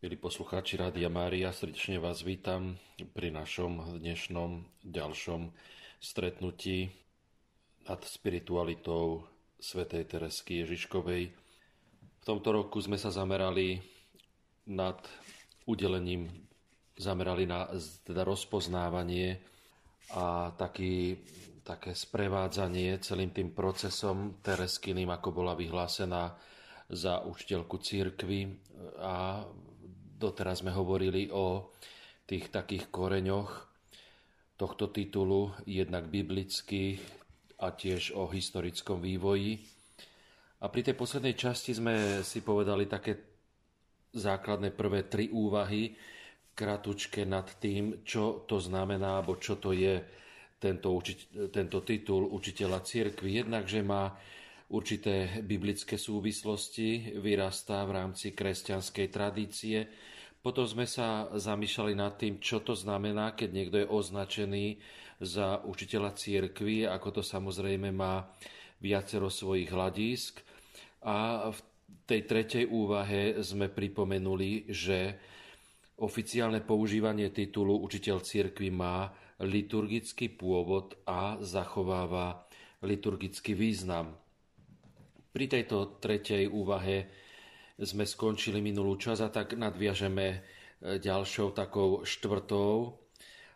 [0.00, 2.80] Milí poslucháči Rádia Mária, srdečne vás vítam
[3.12, 5.52] pri našom dnešnom ďalšom
[6.00, 6.88] stretnutí
[7.84, 9.28] nad spiritualitou
[9.60, 11.36] svätej Teresky Ježiškovej.
[12.00, 13.76] V tomto roku sme sa zamerali
[14.72, 14.96] nad
[15.68, 16.32] udelením,
[16.96, 17.68] zamerali na
[18.00, 19.36] teda rozpoznávanie
[20.16, 21.20] a taký,
[21.60, 26.40] také sprevádzanie celým tým procesom Tereskyným, ako bola vyhlásená
[26.88, 28.48] za učiteľku církvy
[28.96, 29.44] a
[30.20, 31.72] Doteraz sme hovorili o
[32.28, 33.48] tých takých koreňoch
[34.60, 37.00] tohto titulu, jednak biblických
[37.64, 39.64] a tiež o historickom vývoji.
[40.60, 43.16] A pri tej poslednej časti sme si povedali také
[44.12, 45.96] základné prvé tri úvahy,
[46.52, 50.04] kratučke nad tým, čo to znamená, alebo čo to je
[50.60, 51.00] tento,
[51.48, 53.40] tento titul učiteľa cirkvi.
[53.40, 54.12] Jednak, že má
[54.70, 59.90] určité biblické súvislosti, vyrastá v rámci kresťanskej tradície.
[60.40, 64.66] Potom sme sa zamýšľali nad tým, čo to znamená, keď niekto je označený
[65.20, 68.24] za učiteľa církvy, ako to samozrejme má
[68.80, 70.40] viacero svojich hľadísk.
[71.04, 71.58] A v
[72.08, 75.18] tej tretej úvahe sme pripomenuli, že
[76.00, 79.12] oficiálne používanie titulu učiteľ církvy má
[79.44, 82.48] liturgický pôvod a zachováva
[82.80, 84.19] liturgický význam.
[85.30, 87.06] Pri tejto tretej úvahe
[87.78, 90.38] sme skončili minulú čas a tak nadviažeme e,
[90.98, 92.98] ďalšou takou štvrtou.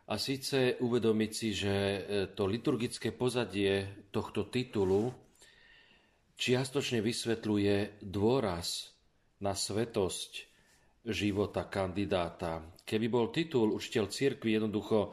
[0.07, 1.99] A síce uvedomiť si, že e,
[2.31, 5.11] to liturgické pozadie tohto titulu
[6.39, 8.95] čiastočne vysvetľuje dôraz
[9.43, 10.33] na svetosť
[11.05, 12.65] života kandidáta.
[12.87, 15.13] Keby bol titul učiteľ cirkvi jednoducho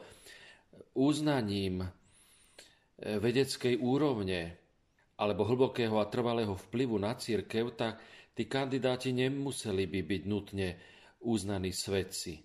[0.96, 1.88] uznaním e,
[3.20, 4.61] vedeckej úrovne,
[5.18, 8.00] alebo hlbokého a trvalého vplyvu na církev, tak
[8.32, 10.68] tí kandidáti nemuseli by byť nutne
[11.22, 12.40] uznaní svedci.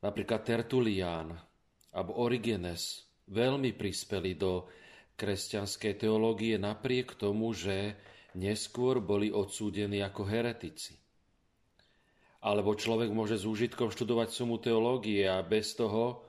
[0.00, 1.36] Napríklad Tertulián
[1.92, 4.66] alebo Origenes veľmi prispeli do
[5.20, 8.00] kresťanskej teológie napriek tomu, že
[8.40, 10.96] neskôr boli odsúdení ako heretici.
[12.40, 16.24] Alebo človek môže s úžitkom študovať sumu teológie a bez toho,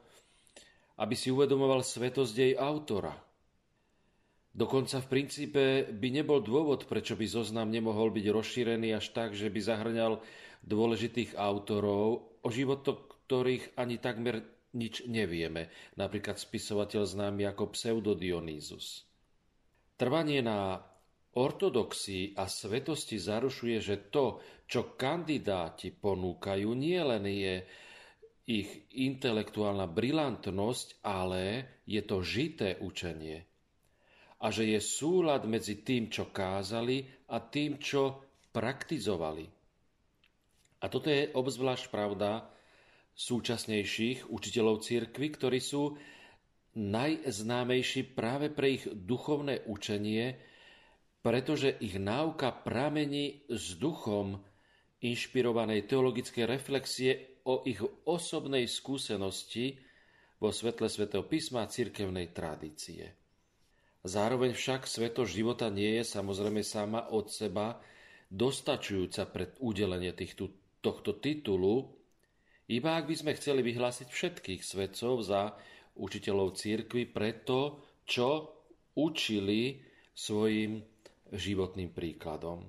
[1.00, 3.16] aby si uvedomoval svetosť jej autora–
[4.52, 9.48] Dokonca v princípe by nebol dôvod, prečo by zoznam nemohol byť rozšírený až tak, že
[9.48, 10.20] by zahrňal
[10.68, 14.44] dôležitých autorov, o životoch ktorých ani takmer
[14.76, 19.08] nič nevieme, napríklad spisovateľ známy ako pseudodionýzus.
[19.96, 20.84] Trvanie na
[21.32, 27.56] ortodoxii a svetosti zarušuje, že to, čo kandidáti ponúkajú, nie len je
[28.52, 28.68] ich
[29.00, 31.44] intelektuálna brilantnosť, ale
[31.88, 33.48] je to žité učenie–
[34.42, 39.46] a že je súlad medzi tým, čo kázali a tým, čo praktizovali.
[40.82, 42.50] A toto je obzvlášť pravda
[43.14, 45.94] súčasnejších učiteľov cirkvy, ktorí sú
[46.74, 50.42] najznámejší práve pre ich duchovné učenie,
[51.22, 54.42] pretože ich náuka pramení s duchom
[55.06, 57.12] inšpirovanej teologickej reflexie
[57.46, 59.78] o ich osobnej skúsenosti
[60.42, 63.21] vo svetle svätého písma a cirkevnej tradície.
[64.02, 67.78] Zároveň však sveto života nie je samozrejme sama od seba
[68.34, 70.50] dostačujúca pred udelenie týchto,
[70.82, 71.94] tohto titulu,
[72.72, 75.54] iba ak by sme chceli vyhlásiť všetkých svetcov za
[76.00, 78.58] učiteľov církvy pre to, čo
[78.96, 79.84] učili
[80.16, 80.82] svojim
[81.30, 82.64] životným príkladom.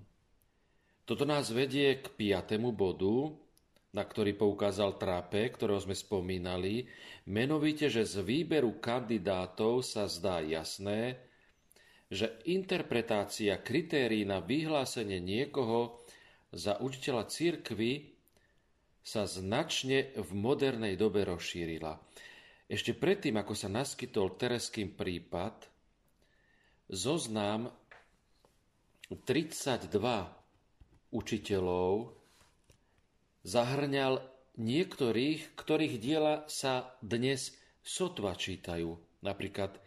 [1.02, 3.30] Toto nás vedie k piatému bodu,
[3.92, 6.88] na ktorý poukázal Trape, ktorého sme spomínali,
[7.28, 11.20] menovite, že z výberu kandidátov sa zdá jasné,
[12.08, 16.00] že interpretácia kritérií na vyhlásenie niekoho
[16.52, 18.12] za učiteľa církvy
[19.04, 21.96] sa značne v modernej dobe rozšírila.
[22.68, 25.68] Ešte predtým, ako sa naskytol Tereským prípad,
[26.88, 27.68] zoznam
[29.12, 29.92] 32
[31.12, 32.21] učiteľov
[33.42, 34.22] zahrňal
[34.58, 39.78] niektorých, ktorých diela sa dnes sotva čítajú, napríklad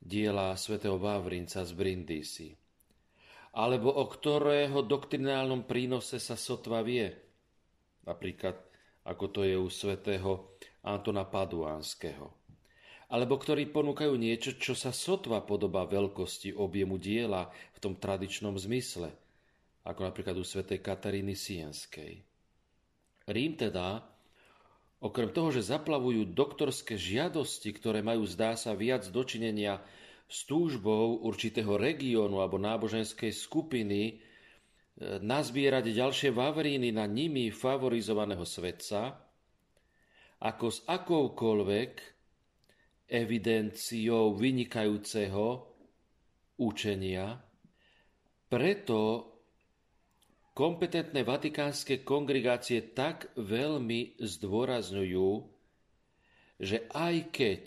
[0.00, 2.48] diela svätého Vavrinca z Brindisi,
[3.56, 7.12] alebo o ktorého doktrinálnom prínose sa sotva vie,
[8.04, 8.56] napríklad
[9.04, 12.28] ako to je u svätého Antona Paduánskeho,
[13.10, 19.08] alebo ktorí ponúkajú niečo, čo sa sotva podobá veľkosti objemu diela v tom tradičnom zmysle,
[19.88, 22.29] ako napríklad u svätej Kataríny Sienskej.
[23.30, 24.02] Rím teda,
[24.98, 29.78] okrem toho, že zaplavujú doktorské žiadosti, ktoré majú zdá sa viac dočinenia
[30.30, 34.22] s túžbou určitého regiónu alebo náboženskej skupiny
[35.00, 39.16] nazbierať ďalšie vavríny na nimi favorizovaného svetca,
[40.44, 41.92] ako s akoukoľvek
[43.10, 45.46] evidenciou vynikajúceho
[46.60, 47.40] učenia.
[48.50, 49.29] Preto
[50.54, 55.30] kompetentné vatikánske kongregácie tak veľmi zdôrazňujú,
[56.60, 57.64] že aj keď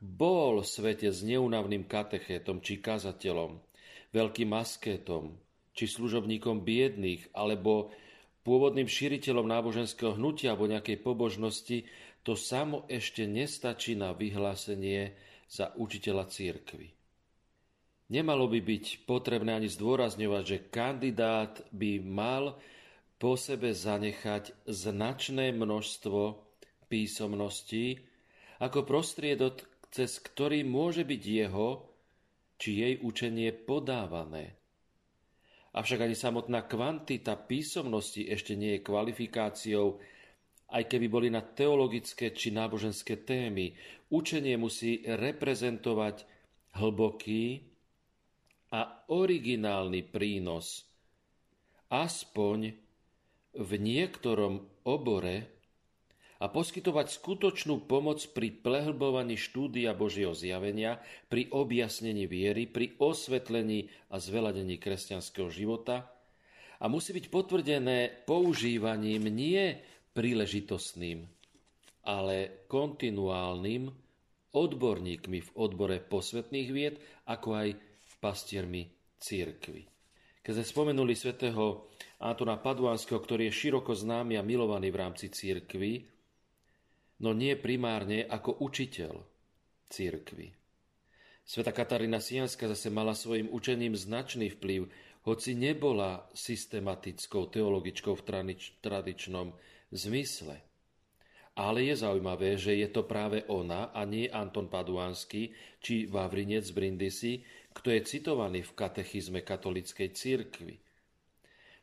[0.00, 3.60] bol svete s neunavným katechétom či kazateľom,
[4.12, 5.36] veľkým askétom,
[5.74, 7.90] či služobníkom biedných, alebo
[8.44, 11.88] pôvodným šíriteľom náboženského hnutia alebo nejakej pobožnosti,
[12.24, 15.16] to samo ešte nestačí na vyhlásenie
[15.48, 17.03] za učiteľa církvy.
[18.14, 22.54] Nemalo by byť potrebné ani zdôrazňovať, že kandidát by mal
[23.18, 26.38] po sebe zanechať značné množstvo
[26.86, 28.06] písomností
[28.62, 31.90] ako prostriedok, cez ktorý môže byť jeho
[32.54, 34.54] či jej učenie podávané.
[35.74, 39.98] Avšak ani samotná kvantita písomnosti ešte nie je kvalifikáciou,
[40.70, 43.74] aj keby boli na teologické či náboženské témy.
[44.06, 46.22] Učenie musí reprezentovať
[46.78, 47.73] hlboký
[48.74, 50.82] a originálny prínos,
[51.94, 52.74] aspoň
[53.54, 55.46] v niektorom obore
[56.42, 60.98] a poskytovať skutočnú pomoc pri prehlbovaní štúdia Božieho zjavenia,
[61.30, 66.10] pri objasnení viery, pri osvetlení a zveladení kresťanského života
[66.82, 69.78] a musí byť potvrdené používaním nie
[70.18, 71.22] príležitostným,
[72.10, 73.86] ale kontinuálnym
[74.50, 76.98] odborníkmi v odbore posvetných vied,
[77.30, 77.68] ako aj
[78.24, 78.88] pastiermi
[79.20, 79.84] církvy.
[80.40, 81.92] Keď sme spomenuli svätého
[82.24, 86.08] Antona Paduánskeho, ktorý je široko známy a milovaný v rámci církvy,
[87.20, 89.20] no nie primárne ako učiteľ
[89.92, 90.56] církvy.
[91.44, 94.88] Sveta Katarína Sianska zase mala svojim učením značný vplyv,
[95.28, 98.24] hoci nebola systematickou teologičkou v
[98.80, 99.52] tradičnom
[99.92, 100.60] zmysle.
[101.54, 106.72] Ale je zaujímavé, že je to práve ona a nie Anton Paduánsky či Vavrinec z
[106.74, 107.32] Brindisi,
[107.74, 110.78] kto je citovaný v katechizme katolíckej církvy.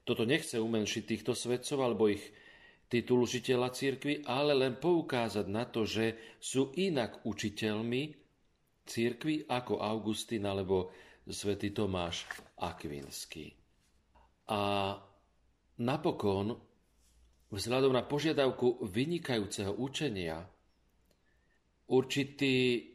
[0.07, 2.23] Toto nechce umenšiť týchto svedcov alebo ich
[2.91, 8.17] titul učiteľa církvy, ale len poukázať na to, že sú inak učiteľmi
[8.83, 10.91] církvy ako Augustín alebo
[11.29, 12.27] svätý Tomáš
[12.59, 13.55] Akvinský.
[14.51, 14.95] A
[15.79, 16.59] napokon,
[17.53, 20.43] vzhľadom na požiadavku vynikajúceho učenia,
[21.87, 22.90] určitý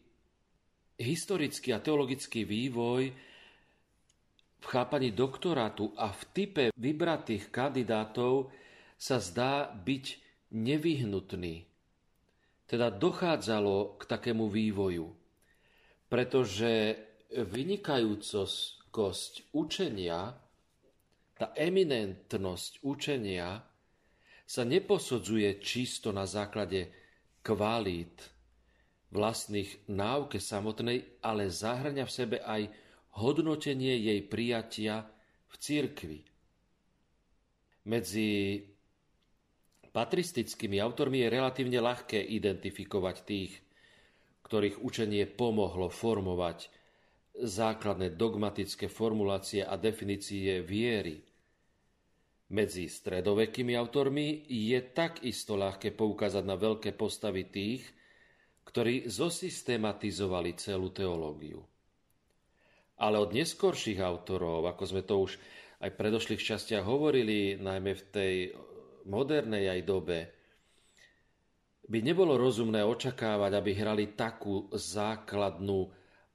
[0.97, 3.13] historický a teologický vývoj
[4.57, 8.51] v chápaní doktorátu a v type vybratých kandidátov
[8.97, 10.05] sa zdá byť
[10.57, 11.69] nevyhnutný.
[12.67, 15.15] Teda dochádzalo k takému vývoju,
[16.11, 16.99] pretože
[17.31, 20.35] vynikajúcosť učenia,
[21.37, 23.61] tá eminentnosť učenia
[24.49, 26.89] sa neposudzuje čisto na základe
[27.45, 28.36] kvalít
[29.11, 32.69] vlastných náuke samotnej, ale zahrňa v sebe aj
[33.17, 35.07] hodnotenie jej prijatia
[35.47, 36.21] v cirkvi.
[37.87, 38.61] Medzi
[39.95, 43.53] patristickými autormi je relatívne ľahké identifikovať tých,
[44.45, 46.69] ktorých učenie pomohlo formovať
[47.37, 51.25] základné dogmatické formulácie a definície viery.
[52.47, 57.83] Medzi stredovekými autormi je takisto ľahké poukázať na veľké postavy tých,
[58.67, 61.63] ktorí zosystematizovali celú teológiu.
[62.99, 65.39] Ale od neskorších autorov, ako sme to už
[65.85, 68.35] aj v predošlých častiach hovorili, najmä v tej
[69.07, 70.19] modernej aj dobe
[71.87, 75.87] by nebolo rozumné očakávať, aby hrali takú základnú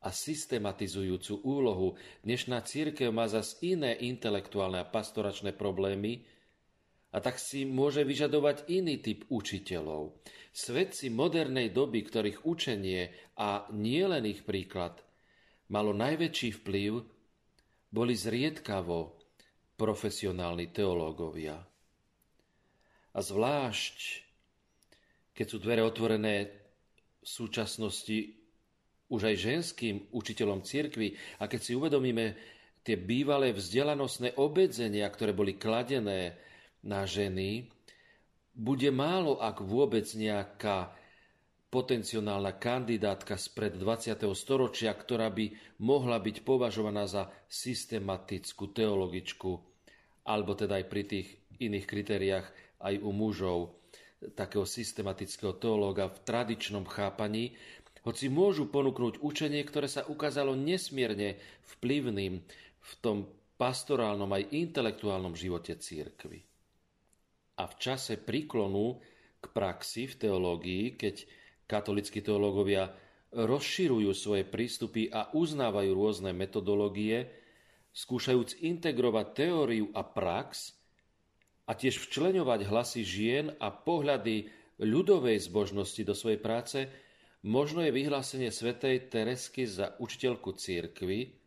[0.02, 1.94] a systematizujúcu úlohu.
[2.26, 6.26] Dnešná církev má zas iné intelektuálne a pastoračné problémy
[7.12, 10.16] a tak si môže vyžadovať iný typ učiteľov.
[10.51, 13.08] Svedci modernej doby, ktorých učenie
[13.39, 15.00] a nielen ich príklad
[15.72, 16.91] malo najväčší vplyv,
[17.91, 19.15] boli zriedkavo
[19.79, 21.55] profesionálni teológovia.
[23.12, 23.98] A zvlášť,
[25.36, 26.51] keď sú dvere otvorené
[27.20, 28.36] v súčasnosti
[29.12, 32.36] už aj ženským učiteľom cirkvy a keď si uvedomíme
[32.81, 36.39] tie bývalé vzdelanostné obmedzenia, ktoré boli kladené
[36.88, 37.67] na ženy,
[38.51, 40.91] bude málo, ak vôbec nejaká
[41.72, 44.27] potenciálna kandidátka spred 20.
[44.36, 49.51] storočia, ktorá by mohla byť považovaná za systematickú teologičku,
[50.27, 51.27] alebo teda aj pri tých
[51.63, 52.48] iných kritériách
[52.84, 53.79] aj u mužov
[54.36, 57.55] takého systematického teológa v tradičnom chápaní,
[58.03, 61.38] hoci môžu ponúknuť učenie, ktoré sa ukázalo nesmierne
[61.77, 62.41] vplyvným
[62.81, 63.29] v tom
[63.62, 66.50] pastorálnom aj intelektuálnom živote církvy.
[67.62, 68.98] A v čase príklonu
[69.38, 71.15] k praxi v teológii, keď
[71.70, 72.89] katolickí teológovia
[73.32, 77.30] rozširujú svoje prístupy a uznávajú rôzne metodológie,
[77.94, 80.74] skúšajúc integrovať teóriu a prax
[81.70, 84.50] a tiež včleňovať hlasy žien a pohľady
[84.82, 86.89] ľudovej zbožnosti do svojej práce,
[87.46, 91.38] možno je vyhlásenie svätej Teresky za učiteľku církvy,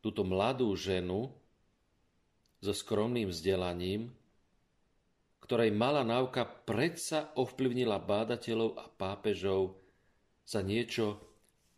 [0.00, 1.28] túto mladú ženu
[2.64, 4.10] so skromným vzdelaním,
[5.46, 9.78] ktorej malá náuka predsa ovplyvnila bádateľov a pápežov
[10.42, 11.22] za niečo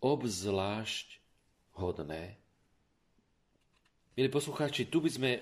[0.01, 1.21] obzvlášť
[1.77, 2.41] hodné.
[4.17, 5.33] Milí poslucháči, tu by sme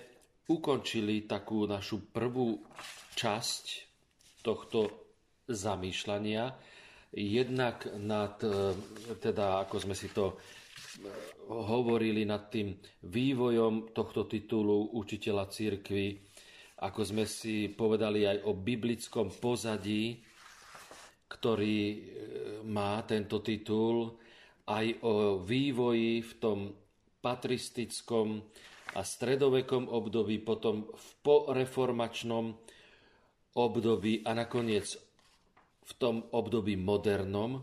[0.51, 2.67] ukončili takú našu prvú
[3.15, 3.65] časť
[4.43, 4.91] tohto
[5.47, 6.51] zamýšľania.
[7.15, 8.75] Jednak nad, e,
[9.23, 10.37] teda ako sme si to e,
[11.47, 12.75] hovorili nad tým
[13.07, 16.07] vývojom tohto titulu učiteľa církvy,
[16.77, 20.21] ako sme si povedali aj o biblickom pozadí,
[21.27, 21.99] ktorý e,
[22.69, 24.13] má tento titul,
[24.67, 26.59] aj o vývoji v tom
[27.23, 28.45] patristickom
[28.95, 32.55] a stredovekom období, potom v poreformačnom
[33.57, 35.01] období a nakoniec
[35.87, 37.63] v tom období modernom.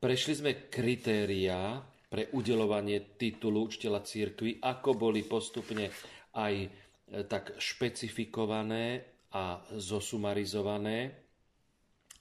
[0.00, 5.92] Prešli sme kritériá pre udelovanie titulu učiteľa církvy, ako boli postupne
[6.34, 6.54] aj
[7.26, 9.02] tak špecifikované
[9.34, 11.10] a zosumarizované.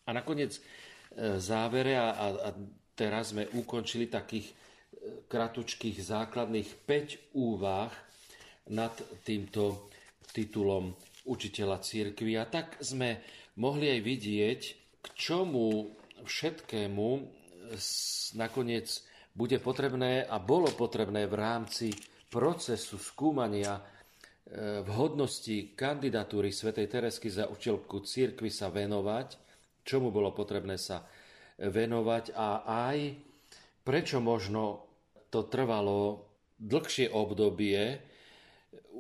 [0.06, 0.62] A nakoniec e,
[1.38, 2.50] závere a, a, a
[2.98, 4.54] teraz sme ukončili takých e,
[5.30, 7.94] kratučkých základných 5 úvah
[8.70, 8.94] nad
[9.26, 9.90] týmto
[10.34, 10.94] titulom
[11.26, 12.38] učiteľa církvy.
[12.38, 13.22] A tak sme
[13.58, 14.62] mohli aj vidieť,
[15.02, 15.94] k čomu
[16.26, 17.08] všetkému
[18.38, 18.88] nakoniec
[19.34, 21.88] bude potrebné a bolo potrebné v rámci
[22.30, 23.78] procesu skúmania
[24.86, 29.38] vhodnosti kandidatúry svätej Teresky za učiteľku církvy sa venovať,
[29.86, 31.06] čomu bolo potrebné sa
[31.62, 32.98] venovať a aj
[33.86, 34.90] prečo možno
[35.30, 36.26] to trvalo
[36.58, 38.02] dlhšie obdobie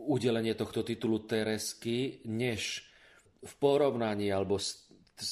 [0.05, 2.85] udelenie tohto titulu Teresky, než
[3.41, 4.85] v porovnaní alebo s,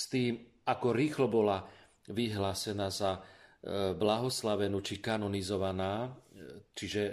[0.10, 1.64] tým, ako rýchlo bola
[2.10, 3.22] vyhlásená za e,
[3.96, 6.12] blahoslavenú či kanonizovaná,
[6.74, 7.04] čiže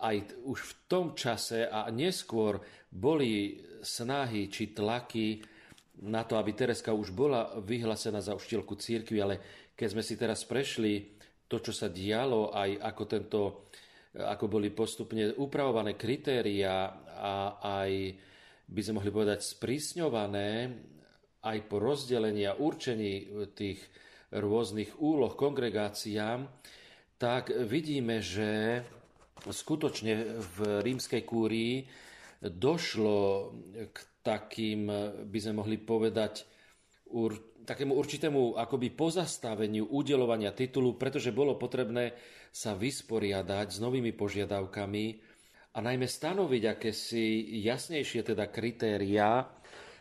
[0.00, 0.16] aj
[0.48, 5.40] už v tom čase a neskôr boli snahy či tlaky
[6.08, 9.36] na to, aby Tereska už bola vyhlásená za učiteľku církvy, ale
[9.76, 13.40] keď sme si teraz prešli to, čo sa dialo, aj ako tento
[14.10, 17.90] ako boli postupne upravované kritéria a aj
[18.66, 20.50] by sme mohli povedať sprísňované
[21.46, 23.78] aj po rozdelení a určení tých
[24.34, 26.46] rôznych úloh kongregáciám,
[27.18, 28.82] tak vidíme, že
[29.48, 31.88] skutočne v rímskej kúrii
[32.40, 33.52] došlo
[33.92, 34.88] k takým,
[35.28, 36.44] by sme mohli povedať,
[37.16, 42.16] ur, takému určitému akoby pozastaveniu udelovania titulu, pretože bolo potrebné
[42.50, 45.04] sa vysporiadať s novými požiadavkami
[45.70, 49.46] a najmä stanoviť akési jasnejšie teda kritériá,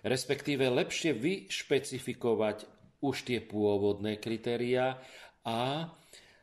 [0.02, 2.66] respektíve lepšie vyšpecifikovať
[3.00, 4.98] už tie pôvodné kritériá
[5.46, 5.92] a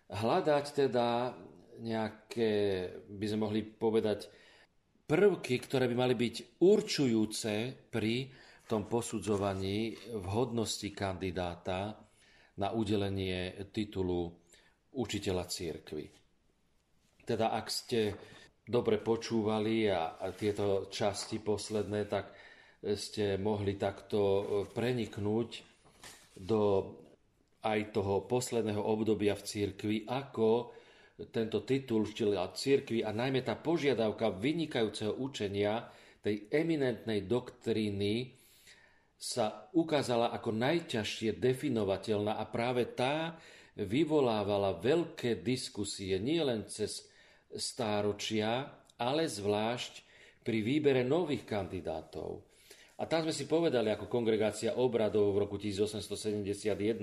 [0.08, 1.34] hľadať teda
[1.80, 2.50] nejaké,
[3.08, 4.28] by sme mohli povedať,
[5.06, 7.52] prvky, ktoré by mali byť určujúce
[7.90, 8.30] pri
[8.66, 11.94] tom posudzovaní vhodnosti kandidáta
[12.58, 14.26] na udelenie titulu
[14.96, 16.04] učiteľa církvy.
[17.22, 18.00] Teda ak ste
[18.66, 22.34] dobre počúvali a, a tieto časti posledné, tak
[22.82, 24.42] ste mohli takto
[24.74, 25.50] preniknúť
[26.36, 26.62] do
[27.66, 30.70] aj toho posledného obdobia v církvi, ako
[31.32, 35.88] tento titul štýla církvy a najmä tá požiadavka vynikajúceho učenia
[36.20, 38.36] tej eminentnej doktríny
[39.16, 43.40] sa ukázala ako najťažšie definovateľná a práve tá
[43.80, 47.08] vyvolávala veľké diskusie nielen cez
[47.48, 48.68] stáročia,
[49.00, 50.04] ale zvlášť
[50.44, 52.44] pri výbere nových kandidátov.
[52.96, 57.00] A tam sme si povedali ako kongregácia obradov v roku 1871,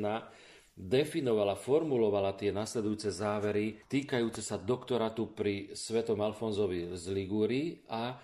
[0.74, 8.18] definovala, formulovala tie nasledujúce závery týkajúce sa doktoratu pri svetom Alfonzovi z Ligúri a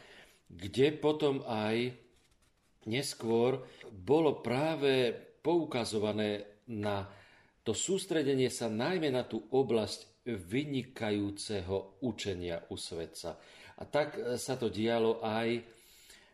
[0.49, 1.93] kde potom aj
[2.89, 3.61] neskôr
[3.93, 5.13] bolo práve
[5.45, 7.05] poukazované na
[7.61, 13.37] to sústredenie sa najmä na tú oblasť vynikajúceho učenia u svetca.
[13.79, 15.78] A tak sa to dialo aj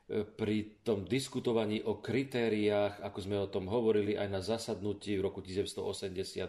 [0.06, 5.42] pri tom diskutovaní o kritériách, ako sme o tom hovorili aj na zasadnutí v roku
[5.42, 6.46] 1981,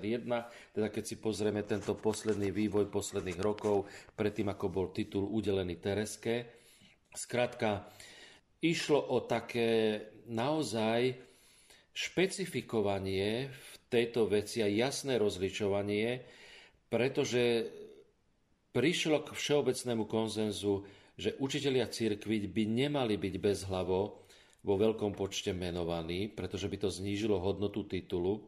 [0.76, 6.52] teda keď si pozrieme tento posledný vývoj posledných rokov, predtým ako bol titul udelený Tereske,
[7.16, 7.88] Skrátka,
[8.60, 11.16] išlo o také naozaj
[11.96, 16.20] špecifikovanie v tejto veci a jasné rozličovanie,
[16.92, 17.72] pretože
[18.76, 20.84] prišlo k všeobecnému konzenzu,
[21.16, 24.00] že učitelia církvy by nemali byť bezhlavo
[24.66, 28.44] vo veľkom počte menovaní, pretože by to znížilo hodnotu titulu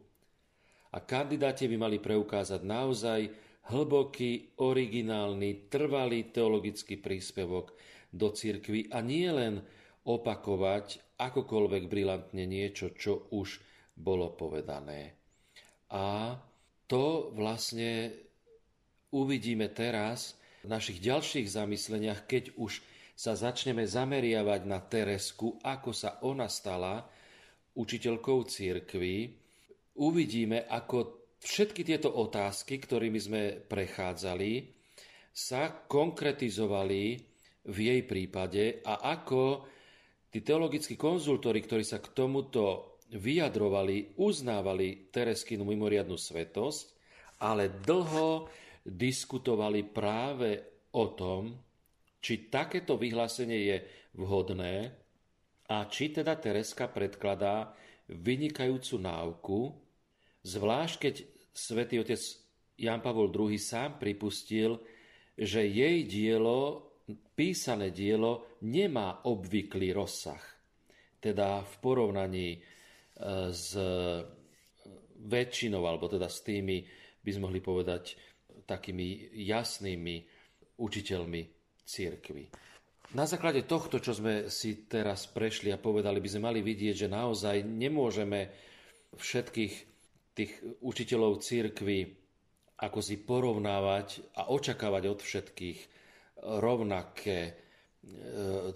[0.93, 3.21] a kandidáti by mali preukázať naozaj
[3.69, 7.77] hlboký, originálny, trvalý teologický príspevok
[8.09, 9.61] do církvy a nie len
[10.09, 13.61] opakovať akokoľvek brilantne niečo, čo už
[13.93, 15.13] bolo povedané.
[15.93, 16.37] A
[16.89, 18.09] to vlastne
[19.13, 22.83] uvidíme teraz v našich ďalších zamysleniach, keď už
[23.19, 27.03] sa začneme zameriavať na Teresku, ako sa ona stala
[27.75, 29.35] učiteľkou církvy,
[29.99, 34.75] uvidíme, ako všetky tieto otázky, ktorými sme prechádzali,
[35.35, 37.03] sa konkretizovali
[37.71, 39.67] v jej prípade a ako
[40.31, 46.85] tí teologickí konzultori, ktorí sa k tomuto vyjadrovali, uznávali Tereskinu mimoriadnu svetosť,
[47.41, 48.50] ale dlho
[48.88, 51.52] diskutovali práve o tom,
[52.18, 53.78] či takéto vyhlásenie je
[54.16, 54.90] vhodné
[55.68, 57.76] a či teda Tereska predkladá
[58.09, 59.61] vynikajúcu náuku,
[60.42, 61.14] zvlášť keď
[61.52, 62.18] svätý otec
[62.80, 64.80] Jan Pavol II sám pripustil,
[65.38, 66.90] že jej dielo,
[67.37, 70.40] písané dielo, nemá obvyklý rozsah.
[71.18, 72.59] Teda v porovnaní e,
[73.50, 73.75] s
[75.18, 76.87] väčšinou, alebo teda s tými,
[77.23, 78.14] by sme mohli povedať,
[78.69, 80.17] takými jasnými
[80.77, 81.43] učiteľmi
[81.89, 82.45] církvy.
[83.17, 87.09] Na základe tohto, čo sme si teraz prešli a povedali, by sme mali vidieť, že
[87.09, 88.53] naozaj nemôžeme
[89.17, 89.75] všetkých
[90.37, 90.53] tých
[90.85, 92.19] učiteľov církvy
[92.79, 95.79] ako si porovnávať a očakávať od všetkých
[96.63, 97.59] rovnaké,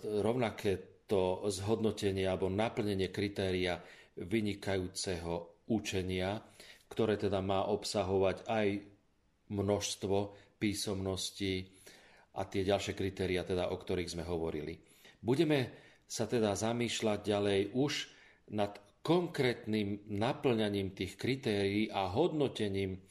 [0.02, 3.78] rovnaké to zhodnotenie alebo naplnenie kritéria
[4.18, 6.42] vynikajúceho učenia,
[6.90, 8.66] ktoré teda má obsahovať aj
[9.52, 10.16] množstvo
[10.56, 11.68] písomností
[12.32, 14.80] a tie ďalšie kritéria, teda, o ktorých sme hovorili.
[15.20, 15.76] Budeme
[16.08, 17.92] sa teda zamýšľať ďalej už
[18.56, 23.02] nad konkrétnym naplňaním tých kritérií a hodnotením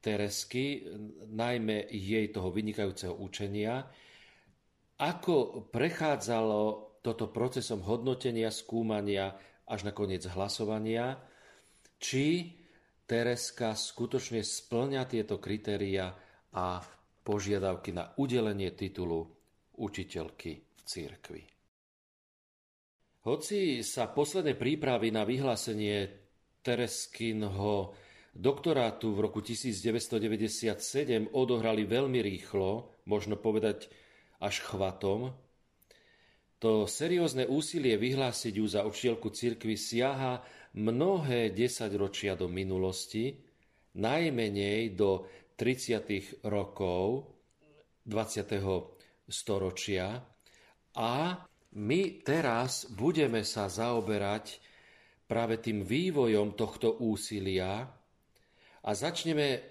[0.00, 0.80] Teresky,
[1.28, 3.84] najmä jej toho vynikajúceho učenia,
[4.96, 6.60] ako prechádzalo
[7.04, 9.36] toto procesom hodnotenia, skúmania
[9.68, 11.20] až nakoniec hlasovania,
[12.00, 12.56] či
[13.10, 16.14] Tereska skutočne splňa tieto kritéria
[16.54, 16.78] a
[17.26, 19.26] požiadavky na udelenie titulu
[19.82, 21.42] učiteľky v církvi.
[23.26, 26.06] Hoci sa posledné prípravy na vyhlásenie
[26.62, 27.98] Tereskinho
[28.30, 33.90] doktorátu v roku 1997 odohrali veľmi rýchlo, možno povedať
[34.38, 35.34] až chvatom,
[36.60, 40.44] to seriózne úsilie vyhlásiť ju za učiteľku cirkvi siaha
[40.76, 43.34] mnohé desaťročia do minulosti,
[43.98, 45.26] najmenej do
[45.58, 46.46] 30.
[46.46, 47.26] rokov
[48.06, 49.26] 20.
[49.26, 50.22] storočia
[50.94, 51.12] a
[51.70, 54.58] my teraz budeme sa zaoberať
[55.30, 57.86] práve tým vývojom tohto úsilia
[58.82, 59.62] a začneme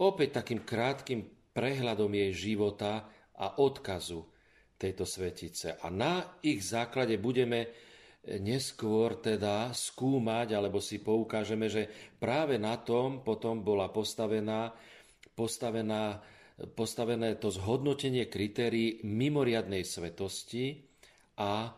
[0.00, 4.24] opäť takým krátkým prehľadom jej života a odkazu
[4.76, 5.76] tejto svetice.
[5.80, 7.72] A na ich základe budeme
[8.42, 11.86] neskôr teda skúmať, alebo si poukážeme, že
[12.18, 14.74] práve na tom potom bola postavená,
[15.38, 16.18] postavená,
[16.74, 20.74] postavené to zhodnotenie kritérií mimoriadnej svetosti
[21.38, 21.70] a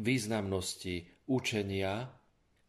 [0.00, 2.08] významnosti učenia,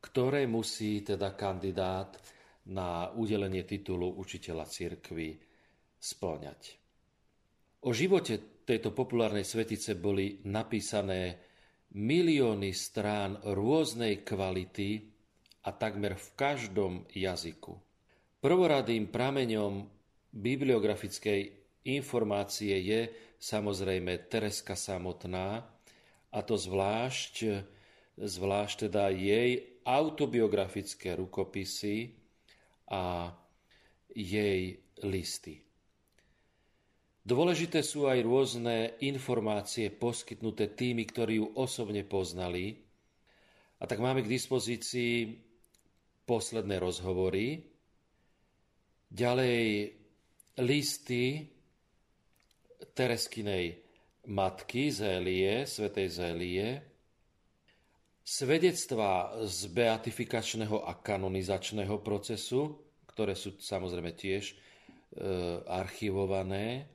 [0.03, 2.19] ktoré musí teda kandidát
[2.67, 5.35] na udelenie titulu učiteľa cirkvy
[5.99, 6.61] splňať.
[7.87, 11.51] O živote tejto populárnej svetice boli napísané
[11.93, 15.13] milióny strán rôznej kvality
[15.63, 17.77] a takmer v každom jazyku.
[18.43, 19.87] Prvoradým prameňom
[20.33, 21.53] bibliografickej
[21.87, 23.01] informácie je
[23.39, 25.63] samozrejme Tereska samotná,
[26.33, 27.61] a to zvlášť,
[28.17, 32.17] zvlášť teda jej autobiografické rukopisy
[32.89, 33.29] a
[34.09, 35.61] jej listy.
[37.23, 42.75] Dôležité sú aj rôzne informácie poskytnuté tými, ktorí ju osobne poznali.
[43.79, 45.31] A tak máme k dispozícii
[46.27, 47.63] posledné rozhovory,
[49.07, 49.91] ďalej
[50.59, 51.47] listy
[52.93, 53.79] Tereskinej
[54.27, 56.67] matky Zélie, svetej Zélie,
[58.23, 64.55] svedectvá z beatifikačného a kanonizačného procesu, ktoré sú samozrejme tiež e,
[65.67, 66.92] archivované,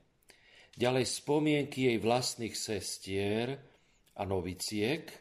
[0.79, 3.59] Ďalej spomienky jej vlastných sestier
[4.15, 5.11] a noviciek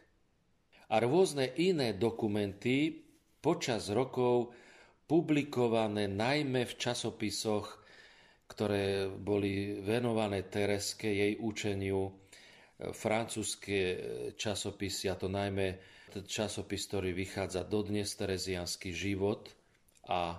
[0.87, 2.95] a rôzne iné dokumenty
[3.43, 4.55] počas rokov
[5.11, 7.75] publikované najmä v časopisoch,
[8.47, 12.07] ktoré boli venované Tereske, jej učeniu,
[12.79, 13.79] francúzske
[14.39, 15.75] časopisy, a to najmä
[16.23, 19.51] časopis, ktorý vychádza dodnes, Terezianský život
[20.07, 20.39] a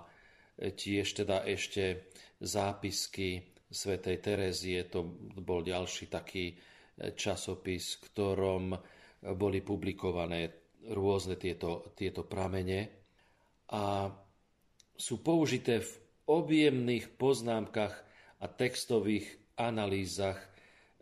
[0.56, 2.08] tiež teda ešte
[2.40, 5.06] zápisky svätej Terezie, to
[5.40, 6.52] bol ďalší taký
[7.14, 8.64] časopis, v ktorom
[9.38, 10.50] boli publikované
[10.90, 12.88] rôzne tieto, tieto pramene
[13.70, 14.10] a
[14.96, 15.92] sú použité v
[16.28, 17.94] objemných poznámkach
[18.40, 20.40] a textových analýzach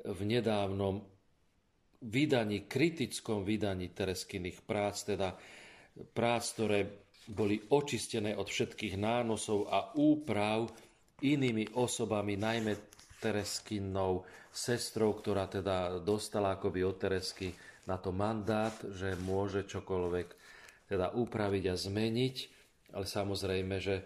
[0.02, 1.02] v nedávnom
[2.02, 5.34] vydaní, kritickom vydaní Tereskiných prác, teda
[6.14, 6.86] prác, ktoré
[7.28, 10.70] boli očistené od všetkých nánosov a úprav
[11.22, 12.74] inými osobami, najmä
[13.18, 14.22] Tereskinou
[14.54, 17.50] sestrou, ktorá teda dostala akoby od Teresky
[17.90, 20.28] na to mandát, že môže čokoľvek
[20.86, 22.36] teda upraviť a zmeniť,
[22.94, 23.96] ale samozrejme, že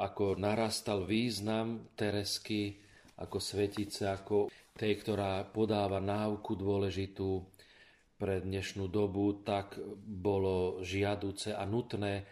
[0.00, 2.80] ako narastal význam Teresky
[3.16, 7.40] ako svetice, ako tej, ktorá podáva náuku dôležitú
[8.16, 12.24] pre dnešnú dobu, tak bolo žiaduce a nutné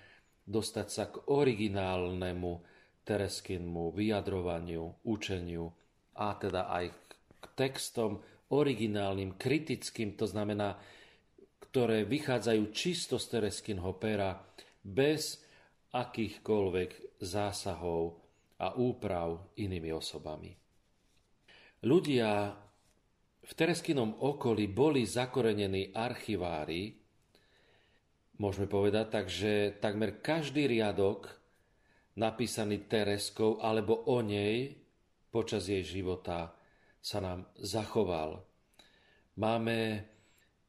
[0.44, 2.73] dostať sa k originálnemu
[3.04, 5.68] Tereskinmu vyjadrovaniu, učeniu
[6.16, 6.90] a teda aj
[7.40, 10.80] k textom originálnym, kritickým, to znamená,
[11.68, 14.40] ktoré vychádzajú čisto z Tereskinho pera,
[14.84, 15.42] bez
[15.94, 18.20] akýchkoľvek zásahov
[18.60, 20.52] a úprav inými osobami.
[21.84, 22.30] Ľudia
[23.44, 26.96] v Tereskinom okolí boli zakorenení archivári,
[28.40, 29.52] môžeme povedať, takže
[29.84, 31.43] takmer každý riadok
[32.18, 34.74] napísaný Tereskou alebo o nej
[35.34, 36.54] počas jej života
[37.02, 38.40] sa nám zachoval.
[39.34, 40.06] Máme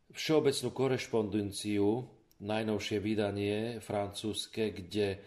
[0.10, 1.88] všeobecnú korešpondenciu,
[2.42, 5.22] najnovšie vydanie francúzske, kde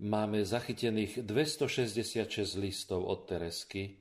[0.00, 4.00] máme zachytených 266 listov od Teresky,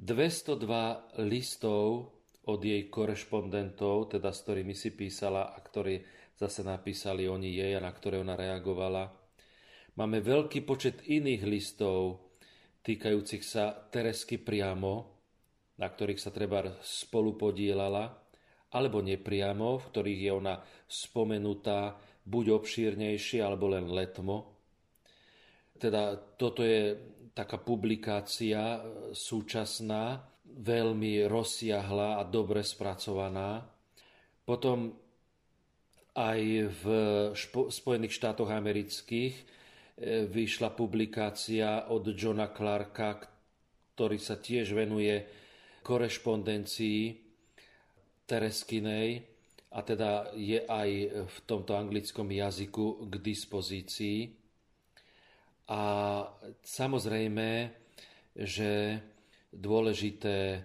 [0.00, 2.14] 202 listov
[2.48, 6.00] od jej korešpondentov, teda s ktorými si písala a ktorí
[6.40, 9.19] zase napísali oni jej a na ktoré ona reagovala.
[9.98, 12.30] Máme veľký počet iných listov
[12.86, 15.18] týkajúcich sa Teresky priamo,
[15.82, 18.06] na ktorých sa treba spolu podielala,
[18.70, 20.54] alebo nepriamo, v ktorých je ona
[20.86, 24.54] spomenutá buď obšírnejšie, alebo len letmo.
[25.74, 26.94] Teda toto je
[27.34, 28.78] taká publikácia
[29.10, 33.66] súčasná, veľmi rozsiahla a dobre spracovaná.
[34.46, 34.94] Potom
[36.14, 36.40] aj
[36.78, 36.84] v
[37.70, 39.59] Spojených štátoch amerických
[40.06, 43.20] vyšla publikácia od Johna Clarka,
[43.94, 45.28] ktorý sa tiež venuje
[45.84, 47.28] korešpondencii
[48.24, 49.08] Tereskinej
[49.70, 50.90] a teda je aj
[51.28, 54.18] v tomto anglickom jazyku k dispozícii.
[55.70, 55.82] A
[56.64, 57.70] samozrejme,
[58.34, 58.98] že
[59.54, 60.64] dôležité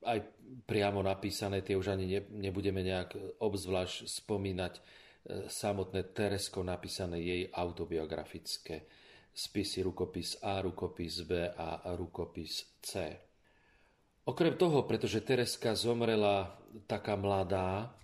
[0.00, 0.18] aj
[0.64, 4.82] priamo napísané, tie už ani nebudeme nejak obzvlášť spomínať, e,
[5.28, 8.88] samotné Teresko napísané jej autobiografické
[9.30, 12.90] spisy rukopis A, rukopis B a rukopis C.
[14.26, 17.94] Okrem toho, pretože Tereska zomrela taká mladá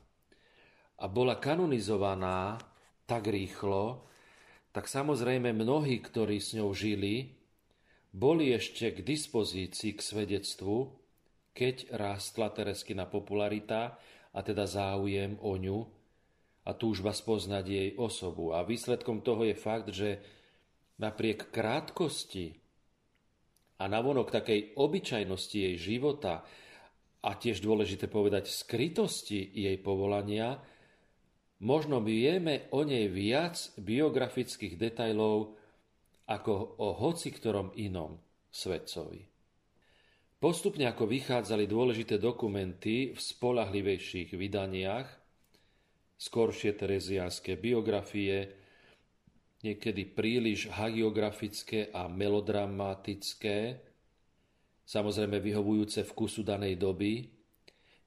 [0.97, 2.57] a bola kanonizovaná
[3.05, 4.09] tak rýchlo,
[4.73, 7.37] tak samozrejme mnohí, ktorí s ňou žili,
[8.17, 10.89] boli ešte k dispozícii k svedectvu,
[11.53, 13.97] keď rástla Tereskina popularita
[14.33, 15.79] a teda záujem o ňu
[16.67, 18.51] a túžba spoznať jej osobu.
[18.51, 20.19] A výsledkom toho je fakt, že
[20.99, 22.59] napriek krátkosti
[23.79, 26.43] a navonok takej obyčajnosti jej života
[27.23, 30.59] a tiež dôležité povedať skrytosti jej povolania,
[31.65, 35.57] Možno vieme o nej viac biografických detajlov
[36.29, 38.21] ako o hoci ktorom inom
[38.53, 39.25] svedcovi.
[40.37, 45.09] Postupne ako vychádzali dôležité dokumenty v spolahlivejších vydaniach,
[46.17, 48.57] skoršie tereziánske biografie,
[49.61, 53.81] niekedy príliš hagiografické a melodramatické,
[54.85, 57.29] samozrejme vyhovujúce vkusu danej doby,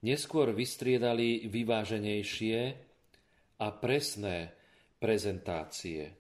[0.06, 2.60] neskôr vystriedali vyváženejšie
[3.60, 4.54] a presné
[4.98, 6.20] prezentácie.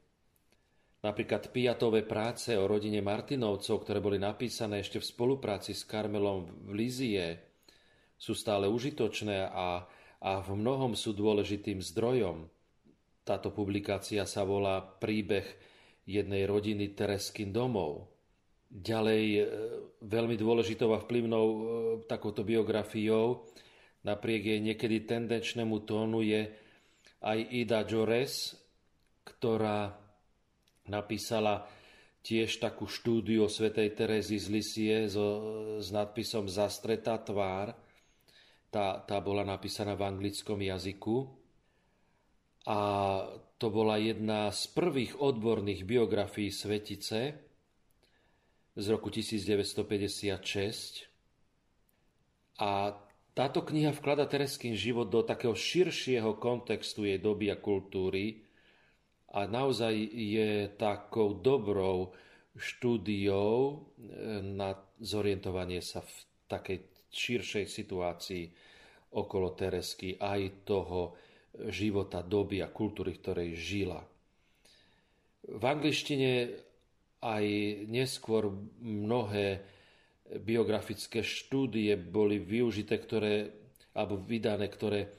[1.00, 6.72] Napríklad Piatové práce o rodine Martinovcov, ktoré boli napísané ešte v spolupráci s Karmelom v
[6.76, 7.28] Lizie,
[8.20, 9.88] sú stále užitočné a,
[10.20, 12.48] a v mnohom sú dôležitým zdrojom.
[13.24, 15.46] Táto publikácia sa volá Príbeh
[16.04, 18.10] jednej rodiny Tereskin domov.
[18.70, 19.42] Ďalej e,
[20.04, 21.58] veľmi dôležitou a vplyvnou e,
[22.06, 23.50] takouto biografiou
[24.04, 26.48] napriek jej niekedy tendenčnému tónu je
[27.20, 28.56] aj Ida Jores,
[29.28, 29.92] ktorá
[30.88, 31.68] napísala
[32.24, 35.26] tiež takú štúdiu o svätej Terezy z Lisie so,
[35.80, 37.76] s nadpisom Zastretá tvár.
[38.70, 41.26] Tá, tá bola napísaná v anglickom jazyku.
[42.70, 42.80] A
[43.58, 47.34] to bola jedna z prvých odborných biografií Svetice
[48.78, 51.10] z roku 1956.
[52.62, 52.94] A
[53.34, 58.44] táto kniha vklada Tereským život do takého širšieho kontextu jej doby a kultúry
[59.32, 62.12] a naozaj je takou dobrou
[62.60, 66.14] štúdiou eh, na zorientovanie sa v
[66.52, 68.44] takej širšej situácii
[69.18, 71.18] okolo Teresky aj toho
[71.74, 74.00] života, doby a kultúry, ktorej žila.
[75.50, 76.54] V angličtine
[77.26, 77.46] aj
[77.90, 78.54] neskôr
[78.86, 79.66] mnohé
[80.30, 83.50] biografické štúdie boli využité, ktoré,
[83.98, 85.10] alebo vydané, ktoré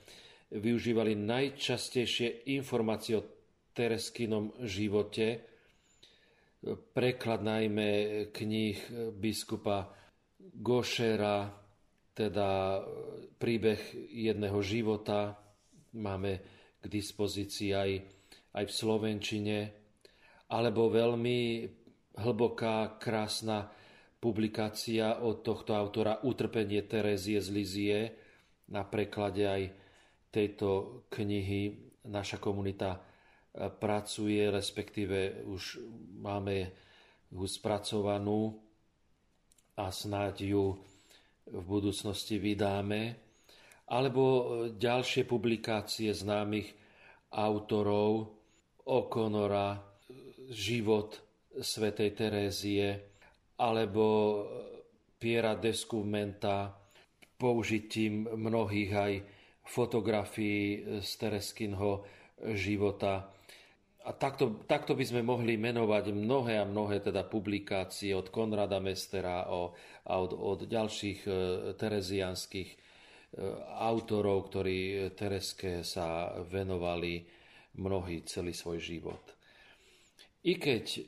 [0.55, 3.27] využívali najčastejšie informácie o
[3.71, 5.47] Tereskinom živote,
[6.95, 7.91] preklad najmä
[8.35, 8.79] kníh
[9.15, 9.89] biskupa
[10.41, 11.60] Gošera,
[12.21, 12.85] teda
[13.41, 13.81] príbeh
[14.13, 15.41] jedného života,
[15.97, 16.45] máme
[16.77, 17.91] k dispozícii aj,
[18.61, 19.59] aj v Slovenčine,
[20.53, 21.65] alebo veľmi
[22.21, 23.73] hlboká, krásna
[24.21, 27.99] publikácia od tohto autora Utrpenie Terezie z Lizie
[28.69, 29.63] na preklade aj
[30.29, 33.01] tejto knihy naša komunita e,
[33.73, 35.81] pracuje, respektíve už
[36.21, 36.69] máme
[37.33, 38.61] ju spracovanú
[39.81, 40.77] a snáď ju
[41.51, 43.19] v budúcnosti vydáme.
[43.91, 44.43] Alebo e,
[44.79, 46.71] ďalšie publikácie známych
[47.35, 48.31] autorov
[48.87, 49.79] Okonora,
[50.51, 51.23] Život
[51.63, 52.89] svätej Terézie,
[53.59, 54.05] alebo
[55.15, 56.75] Piera Descumenta
[57.39, 59.13] použitím mnohých aj
[59.63, 62.03] fotografií z Tereskinho
[62.57, 63.31] života.
[64.11, 69.47] A takto, takto by sme mohli menovať mnohé a mnohé teda publikácie od Konrada Mestera
[69.55, 69.71] o,
[70.03, 71.33] a od, od ďalších e,
[71.79, 72.77] terezianských e,
[73.79, 77.23] autorov, ktorí Tereske sa venovali
[77.79, 79.23] mnohý celý svoj život.
[80.43, 81.07] I keď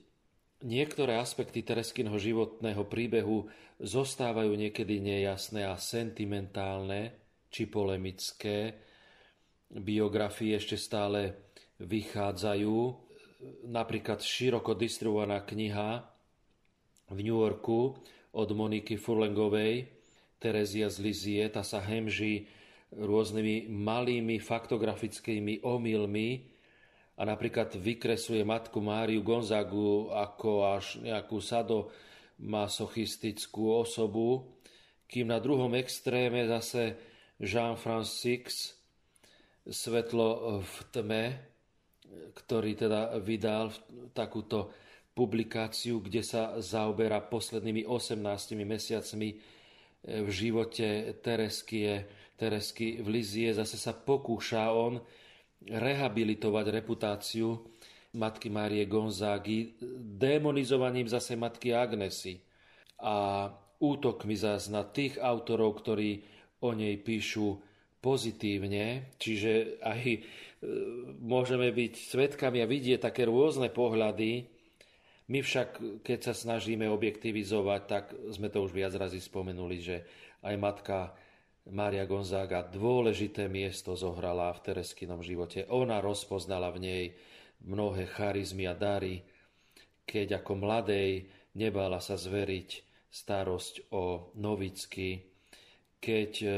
[0.62, 3.50] Niektoré aspekty Tereskinho životného príbehu
[3.82, 7.18] zostávajú niekedy nejasné a sentimentálne
[7.50, 8.78] či polemické.
[9.74, 11.50] Biografie ešte stále
[11.82, 12.78] vychádzajú.
[13.66, 16.06] Napríklad široko distribuovaná kniha
[17.10, 17.98] v New Yorku
[18.32, 19.90] od Moniky Furlengovej
[20.38, 22.46] Terezia z Lizie, tá sa hemží
[22.94, 26.54] rôznymi malými faktografickými omylmi,
[27.12, 34.48] a napríklad vykresuje matku Máriu Gonzagu ako až nejakú sadomasochistickú osobu,
[35.06, 36.96] kým na druhom extréme zase
[37.36, 38.80] Jean-Francis
[39.68, 41.51] Svetlo v tme,
[42.36, 43.72] ktorý teda vydal
[44.12, 44.72] takúto
[45.12, 49.36] publikáciu, kde sa zaoberá poslednými 18 mesiacmi
[50.02, 52.02] v živote Teresky,
[52.34, 53.52] Teresky v Lizie.
[53.52, 54.98] Zase sa pokúša on
[55.68, 57.60] rehabilitovať reputáciu
[58.12, 59.78] matky Márie Gonzágy
[60.20, 62.40] demonizovaním zase matky Agnesy
[63.00, 63.48] a
[63.80, 66.22] útokmi zase na tých autorov, ktorí
[66.62, 67.58] o nej píšu
[68.02, 70.20] pozitívne, čiže aj e,
[71.18, 74.46] môžeme byť svetkami a vidieť také rôzne pohľady.
[75.30, 79.96] My však, keď sa snažíme objektivizovať, tak sme to už viac razy spomenuli, že
[80.42, 81.14] aj matka
[81.70, 85.66] Mária Gonzaga dôležité miesto zohrala v Tereskinom živote.
[85.70, 87.04] Ona rozpoznala v nej
[87.62, 89.22] mnohé charizmy a dary,
[90.02, 92.70] keď ako mladej nebala sa zveriť
[93.06, 95.22] starosť o novicky,
[96.02, 96.48] keď e,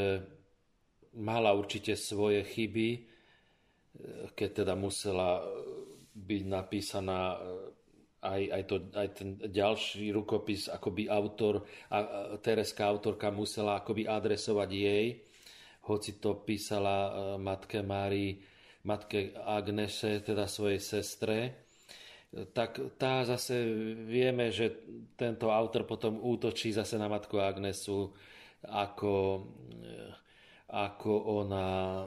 [1.20, 3.13] mala určite svoje chyby,
[4.34, 5.42] keď teda musela
[6.14, 7.38] byť napísaná
[8.24, 11.98] aj, aj, to, aj ten ďalší rukopis, akoby autor, a
[12.40, 15.06] Tereska autorka musela akoby adresovať jej,
[15.84, 18.40] hoci to písala e, matke Márii,
[18.88, 21.64] matke Agnese, teda svojej sestre,
[22.50, 23.62] tak tá zase
[24.08, 24.74] vieme, že
[25.14, 28.10] tento autor potom útočí zase na matku Agnesu,
[28.64, 29.44] ako,
[29.84, 30.00] e,
[30.72, 31.12] ako
[31.44, 31.68] ona
[32.02, 32.06] e,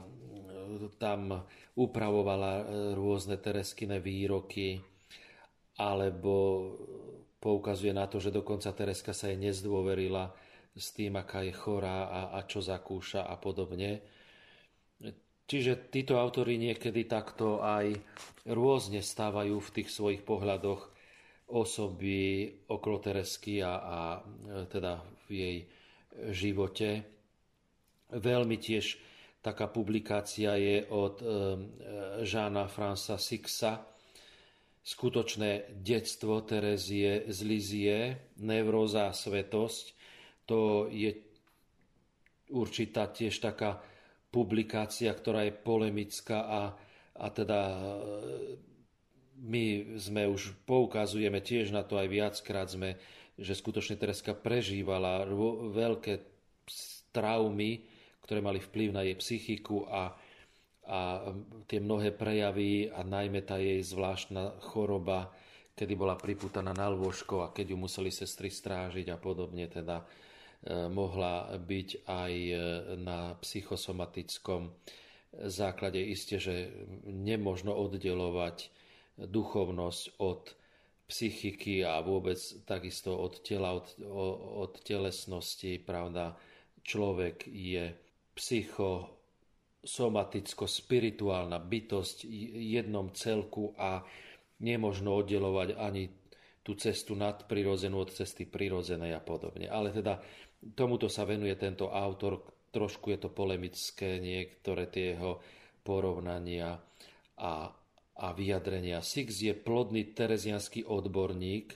[0.98, 1.46] tam
[1.78, 4.82] upravovala rôzne Tereskine výroky,
[5.78, 6.34] alebo
[7.38, 10.34] poukazuje na to, že dokonca Tereska sa jej nezdôverila
[10.74, 14.02] s tým, aká je chorá a, a čo zakúša a podobne.
[15.48, 17.96] Čiže títo autory niekedy takto aj
[18.52, 20.92] rôzne stávajú v tých svojich pohľadoch
[21.48, 23.98] osoby okolo Teresky a, a
[24.68, 25.56] teda v jej
[26.36, 27.08] živote.
[28.12, 29.00] Veľmi tiež
[29.48, 31.24] taká publikácia je od
[32.20, 33.80] Žána Fransa Sixa,
[34.84, 37.98] skutočné detstvo Terezie z Lizie,
[38.44, 39.84] nevróza a svetosť.
[40.48, 41.12] To je
[42.52, 43.80] určitá tiež taká
[44.28, 46.62] publikácia, ktorá je polemická a,
[47.16, 47.60] a teda
[49.38, 53.00] my sme už poukazujeme tiež na to aj viackrát sme,
[53.38, 55.24] že skutočne Tereska prežívala
[55.72, 56.26] veľké
[57.14, 57.86] traumy,
[58.28, 60.12] ktoré mali vplyv na jej psychiku a,
[60.84, 61.32] a
[61.64, 65.32] tie mnohé prejavy a najmä tá jej zvláštna choroba,
[65.72, 70.04] kedy bola priputaná na lôžko a keď ju museli sestry strážiť a podobne, teda e,
[70.92, 72.56] mohla byť aj e,
[73.00, 74.76] na psychosomatickom
[75.48, 75.96] základe.
[75.96, 76.68] Isté, že
[77.08, 78.68] nemožno oddelovať
[79.16, 80.52] duchovnosť od
[81.08, 82.36] psychiky a vôbec
[82.68, 83.88] takisto od tela, od,
[84.68, 85.80] od telesnosti.
[85.80, 86.36] Pravda,
[86.84, 88.07] človek je
[88.38, 89.18] psycho,
[89.82, 94.06] somaticko-spirituálna bytosť jednom celku a
[94.62, 96.06] nemožno oddelovať ani
[96.62, 99.66] tú cestu nadprirodzenú od cesty prirodzenej a podobne.
[99.66, 100.22] Ale teda
[100.78, 105.42] tomuto sa venuje tento autor, trošku je to polemické, niektoré tie jeho
[105.82, 106.78] porovnania
[107.38, 107.74] a
[108.18, 108.98] a vyjadrenia.
[108.98, 111.70] Six je plodný terezianský odborník,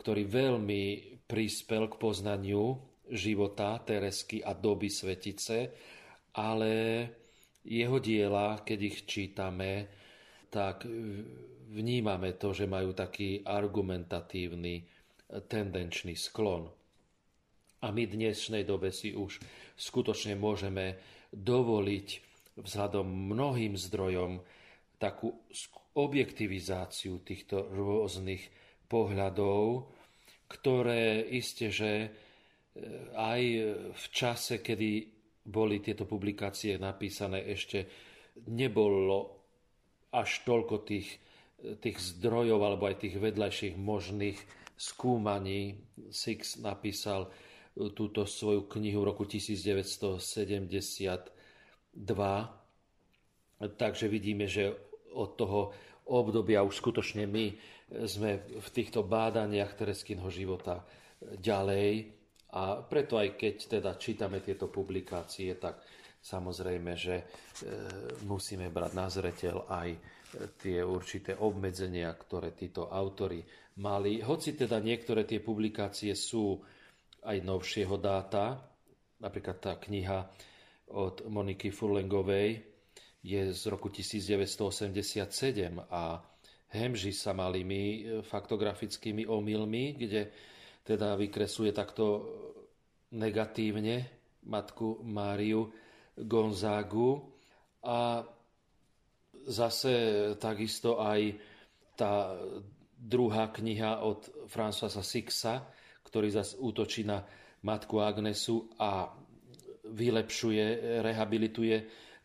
[0.00, 0.82] ktorý veľmi
[1.28, 2.80] prispel k poznaniu
[3.12, 5.58] života Teresky a doby Svetice,
[6.36, 6.72] ale
[7.64, 9.88] jeho diela, keď ich čítame,
[10.48, 10.88] tak
[11.68, 14.84] vnímame to, že majú taký argumentatívny,
[15.48, 16.72] tendenčný sklon.
[17.78, 19.38] A my v dnešnej dobe si už
[19.78, 20.98] skutočne môžeme
[21.30, 22.08] dovoliť
[22.58, 24.42] vzhľadom mnohým zdrojom
[24.98, 25.30] takú
[25.94, 28.50] objektivizáciu týchto rôznych
[28.90, 29.86] pohľadov,
[30.50, 32.10] ktoré iste, že
[33.16, 33.42] aj
[33.94, 34.90] v čase, kedy
[35.48, 37.88] boli tieto publikácie napísané, ešte
[38.46, 39.40] nebolo
[40.12, 41.08] až toľko tých,
[41.80, 44.38] tých zdrojov alebo aj tých vedľajších možných
[44.76, 45.80] skúmaní.
[46.12, 47.32] Six napísal
[47.94, 50.18] túto svoju knihu v roku 1972,
[53.74, 54.74] takže vidíme, že
[55.14, 55.72] od toho
[56.08, 57.52] obdobia už skutočne my
[58.04, 60.84] sme v týchto bádaniach Tereskinho života
[61.20, 62.17] ďalej
[62.48, 65.84] a preto aj keď teda čítame tieto publikácie, tak
[66.22, 67.24] samozrejme, že e,
[68.24, 69.88] musíme brať na zreteľ aj
[70.60, 73.40] tie určité obmedzenia, ktoré títo autory
[73.80, 74.20] mali.
[74.20, 76.60] Hoci teda niektoré tie publikácie sú
[77.24, 78.60] aj novšieho dáta,
[79.20, 80.28] napríklad tá kniha
[80.92, 82.64] od Moniky Furlengovej,
[83.18, 85.26] je z roku 1987
[85.90, 86.22] a
[86.72, 90.32] hemži sa malými e, faktografickými omylmi, kde
[90.88, 92.24] teda vykresuje takto
[93.12, 94.08] negatívne
[94.48, 95.68] matku Máriu
[96.16, 97.28] Gonzágu.
[97.84, 98.24] A
[99.44, 99.92] zase
[100.40, 101.36] takisto aj
[101.92, 102.32] tá
[102.96, 105.68] druhá kniha od Françoisa Sixa,
[106.08, 107.20] ktorý zase útočí na
[107.68, 109.12] matku Agnesu a
[109.84, 111.76] vylepšuje, rehabilituje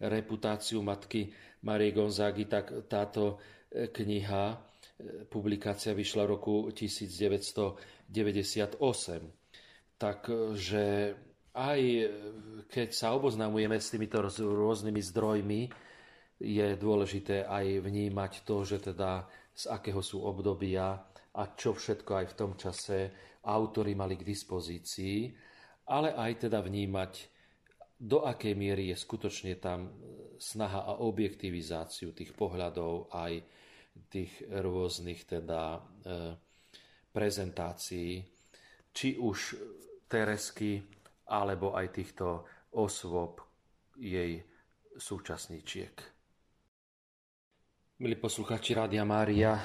[0.04, 1.32] reputáciu matky
[1.68, 3.40] Marie Gonzágy, tak táto
[3.72, 4.60] kniha,
[5.28, 6.56] publikácia vyšla v roku
[8.14, 9.98] 1998.
[9.98, 10.86] Takže
[11.54, 12.06] aj e,
[12.70, 15.62] keď sa oboznamujeme s týmito rôznymi zdrojmi,
[16.44, 20.98] je dôležité aj vnímať to, že teda z akého sú obdobia
[21.34, 22.98] a čo všetko aj v tom čase
[23.46, 25.32] autory mali k dispozícii,
[25.88, 27.12] ale aj teda vnímať
[28.04, 29.94] do akej miery je skutočne tam
[30.36, 33.40] snaha a objektivizáciu tých pohľadov aj
[34.10, 35.82] tých rôznych teda e,
[37.14, 38.26] prezentácií,
[38.90, 39.56] či už
[40.10, 40.82] Teresky,
[41.30, 43.42] alebo aj týchto osôb
[43.98, 44.42] jej
[44.98, 45.94] súčasníčiek.
[48.02, 49.58] Milí posluchači Rádia Mária,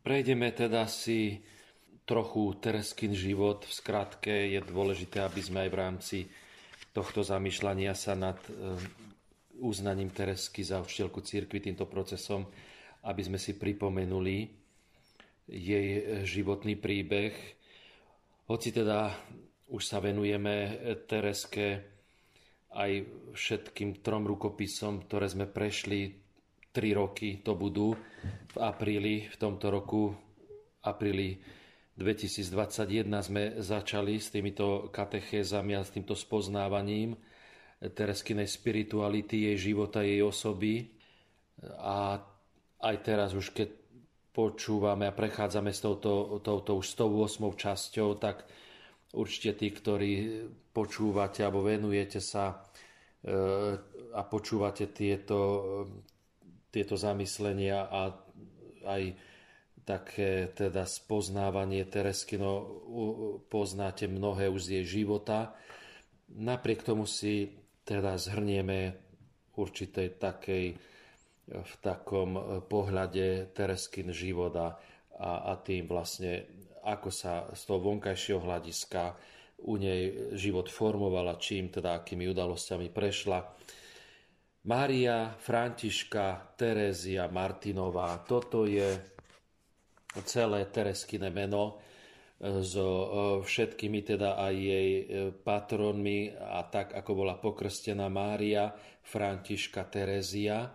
[0.00, 1.38] prejdeme teda si
[2.08, 3.68] trochu Tereskin život.
[3.68, 6.18] V skratke je dôležité, aby sme aj v rámci
[6.96, 8.80] tohto zamýšľania sa nad eh,
[9.60, 12.48] uznaním Teresky za učiteľku církvy týmto procesom,
[13.04, 14.67] aby sme si pripomenuli
[15.48, 17.32] jej životný príbeh.
[18.48, 19.12] Hoci teda
[19.68, 21.84] už sa venujeme Tereske
[22.72, 22.92] aj
[23.32, 26.12] všetkým trom rukopisom, ktoré sme prešli,
[26.68, 27.96] tri roky to budú
[28.52, 30.12] v apríli, v tomto roku,
[30.84, 31.40] apríli
[31.98, 37.18] 2021 sme začali s týmito katechézami a s týmto spoznávaním
[37.78, 40.98] Tereskinej spirituality, jej života, jej osoby.
[41.78, 42.18] A
[42.82, 43.70] aj teraz už keď
[44.38, 48.46] počúvame a prechádzame s touto, touto už 108 časťou, tak
[49.18, 50.10] určite tí, ktorí
[50.70, 52.62] počúvate alebo venujete sa
[54.14, 55.38] a počúvate tieto,
[56.70, 58.14] tieto zamyslenia a
[58.86, 59.02] aj
[59.82, 62.62] také teda spoznávanie Tereskino
[63.50, 65.58] poznáte mnohé už z jej života.
[66.30, 68.94] Napriek tomu si teda zhrnieme
[69.58, 70.78] určitej takej
[71.48, 74.76] v takom pohľade Tereskin života
[75.18, 76.44] a, a tým vlastne
[76.84, 79.02] ako sa z toho vonkajšieho hľadiska
[79.68, 83.42] u nej život formovala, čím teda akými udalosťami prešla.
[84.68, 88.86] Mária, Františka, Terézia, Martinová, toto je
[90.28, 91.78] celé Tereskine meno
[92.38, 93.06] e, so e,
[93.42, 98.74] všetkými teda aj jej e, patronmi a tak, ako bola pokrstená Mária
[99.08, 100.68] Františka Terézia.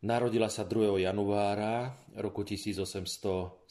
[0.00, 0.96] Narodila sa 2.
[1.04, 3.68] januára roku 1873.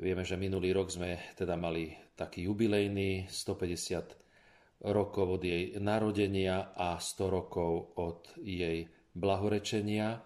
[0.00, 6.96] Vieme, že minulý rok sme teda mali taký jubilejný 150 rokov od jej narodenia a
[6.96, 10.24] 100 rokov od jej blahorečenia.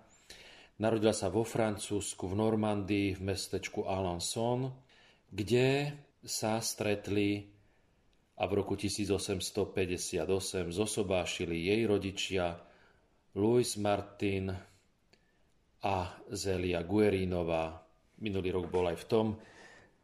[0.79, 4.71] Narodila sa vo Francúzsku, v Normandii, v mestečku Alençon,
[5.27, 5.91] kde
[6.23, 7.51] sa stretli
[8.39, 10.23] a v roku 1858
[10.71, 12.63] zosobášili jej rodičia
[13.37, 14.49] Louis Martin
[15.85, 15.97] a
[16.33, 17.77] Zelia Guerinová.
[18.25, 19.27] Minulý rok bol aj v tom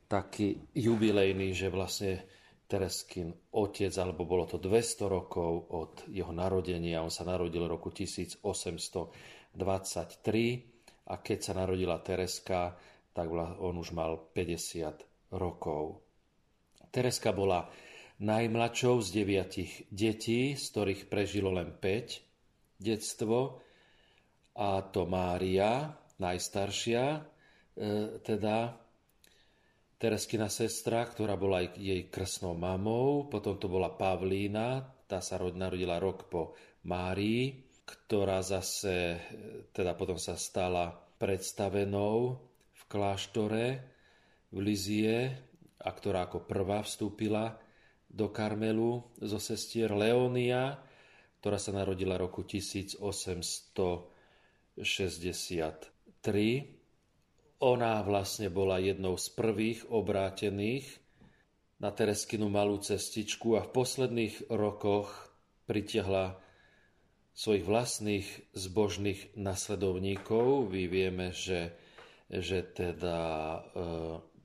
[0.04, 2.28] taký jubilejný, že vlastne
[2.68, 7.00] Tereskin otec, alebo bolo to 200 rokov od jeho narodenia.
[7.00, 8.44] On sa narodil v roku 1800
[9.52, 12.76] 23 a keď sa narodila Tereska,
[13.12, 13.28] tak
[13.60, 16.00] on už mal 50 rokov.
[16.88, 17.68] Tereska bola
[18.20, 22.31] najmladšou z deviatich detí, z ktorých prežilo len 5
[22.82, 23.62] detstvo,
[24.52, 25.88] a to Mária,
[26.20, 27.20] najstaršia, e,
[28.20, 28.82] teda
[30.02, 36.02] Tereskina sestra, ktorá bola aj jej krsnou mamou, potom to bola Pavlína, tá sa narodila
[36.02, 36.58] rok po
[36.90, 39.22] Márii, ktorá zase
[39.70, 40.90] teda potom sa stala
[41.22, 42.34] predstavenou
[42.74, 43.66] v kláštore
[44.50, 45.30] v Lizie
[45.78, 47.62] a ktorá ako prvá vstúpila
[48.10, 50.82] do Karmelu zo sestier Leonia,
[51.42, 54.78] ktorá sa narodila roku 1863.
[57.66, 61.02] Ona vlastne bola jednou z prvých obrátených
[61.82, 65.34] na Tereskinu malú cestičku a v posledných rokoch
[65.66, 66.38] pritiahla
[67.34, 70.70] svojich vlastných zbožných nasledovníkov.
[70.70, 71.74] Vy vieme, že,
[72.30, 73.58] že teda e,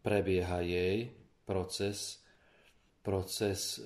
[0.01, 1.13] prebieha jej
[1.45, 2.25] proces,
[3.05, 3.85] proces e,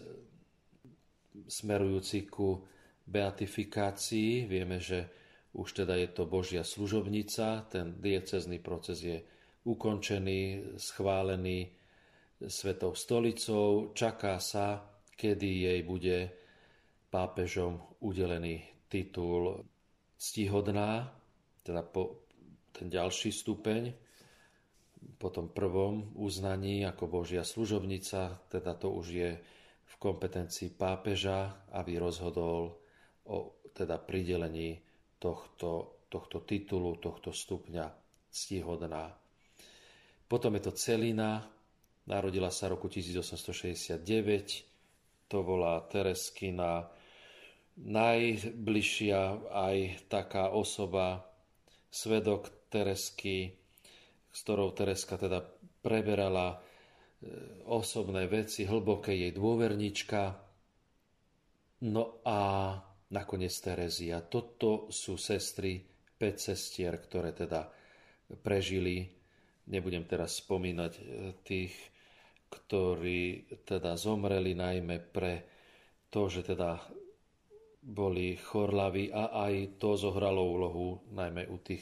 [1.52, 2.71] smerujúci ku
[3.12, 4.48] beatifikácii.
[4.48, 5.12] Vieme, že
[5.52, 9.20] už teda je to Božia služobnica, ten diecezný proces je
[9.68, 11.76] ukončený, schválený
[12.42, 13.94] Svetou stolicou.
[13.94, 14.82] Čaká sa,
[15.14, 16.18] kedy jej bude
[17.14, 19.62] pápežom udelený titul
[20.18, 21.14] stihodná,
[21.62, 22.26] teda po
[22.74, 23.94] ten ďalší stupeň,
[25.22, 29.30] po tom prvom uznaní ako Božia služobnica, teda to už je
[29.86, 32.81] v kompetencii pápeža, aby rozhodol
[33.28, 34.82] o teda pridelení
[35.22, 37.86] tohto, tohto titulu, tohto stupňa
[38.32, 39.16] stihodná.
[40.28, 41.44] Potom je to Celina,
[42.08, 44.02] narodila sa roku 1869,
[45.28, 46.88] to bola Tereskina
[47.80, 51.24] najbližšia aj taká osoba,
[51.92, 53.52] svedok Teresky,
[54.32, 55.44] s ktorou Tereska teda
[55.84, 56.58] preberala e,
[57.68, 60.40] osobné veci, hlboké jej dôvernička.
[61.84, 62.40] No a
[63.12, 64.24] nakoniec Terezia.
[64.24, 65.84] Toto sú sestry,
[66.18, 67.68] 5 sestier, ktoré teda
[68.40, 69.12] prežili.
[69.68, 71.02] Nebudem teraz spomínať e,
[71.44, 71.74] tých,
[72.52, 75.34] ktorí teda zomreli najmä pre
[76.12, 76.80] to, že teda
[77.82, 81.82] boli chorlaví a aj to zohralo úlohu, najmä u tých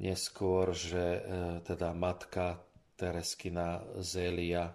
[0.00, 1.20] neskôr, že e,
[1.62, 2.58] teda matka
[2.96, 4.72] Tereskina Zélia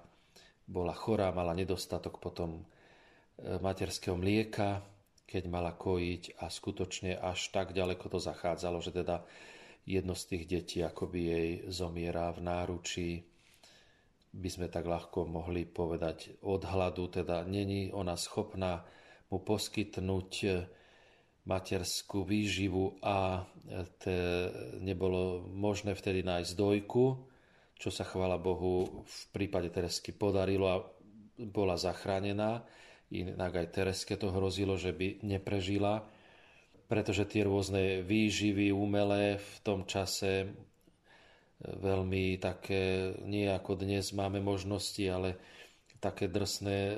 [0.66, 4.95] bola chorá, mala nedostatok potom e, materského mlieka,
[5.26, 9.26] keď mala kojiť a skutočne až tak ďaleko to zachádzalo, že teda
[9.86, 13.10] jedno z tých detí akoby jej zomiera v náručí,
[14.36, 18.84] by sme tak ľahko mohli povedať od hladu, teda není ona schopná
[19.32, 20.50] mu poskytnúť e,
[21.48, 24.18] materskú výživu a e, te,
[24.84, 27.06] nebolo možné vtedy nájsť dojku,
[27.80, 30.84] čo sa chvala Bohu v prípade Teresky podarilo a
[31.40, 32.64] bola zachránená.
[33.14, 36.02] Inak aj Tereske to hrozilo, že by neprežila,
[36.90, 40.48] pretože tie rôzne výživy umelé v tom čase e,
[41.62, 45.38] veľmi také, nie ako dnes máme možnosti, ale
[46.02, 46.98] také drsné,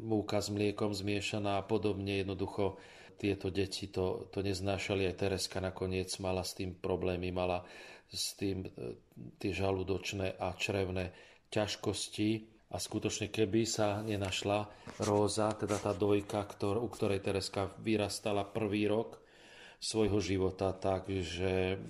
[0.00, 2.24] múka s mliekom zmiešaná a podobne.
[2.24, 2.80] Jednoducho
[3.20, 5.04] tieto deti to, to neznášali.
[5.04, 7.64] Aj Tereska nakoniec mala s tým problémy, mala
[8.08, 8.68] s tým e,
[9.40, 11.12] tie žalúdočné a črevné
[11.52, 14.68] ťažkosti a skutočne, keby sa nenašla
[15.00, 19.24] Róza, teda tá dojka, ktor, u ktorej Tereska vyrastala prvý rok
[19.80, 21.80] svojho života, takže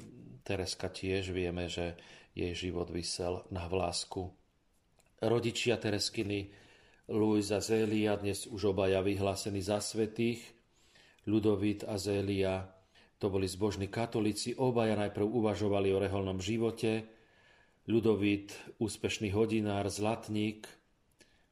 [0.47, 1.99] Tereska tiež vieme, že
[2.31, 4.31] jej život vysel na vlásku.
[5.19, 6.55] Rodičia Tereskiny,
[7.11, 10.39] Luis a Zélia, dnes už obaja vyhlásení za svetých,
[11.27, 12.71] Ludovit a Zélia,
[13.19, 17.18] to boli zbožní katolíci, obaja najprv uvažovali o reholnom živote,
[17.89, 20.69] Ľudovít, úspešný hodinár, zlatník,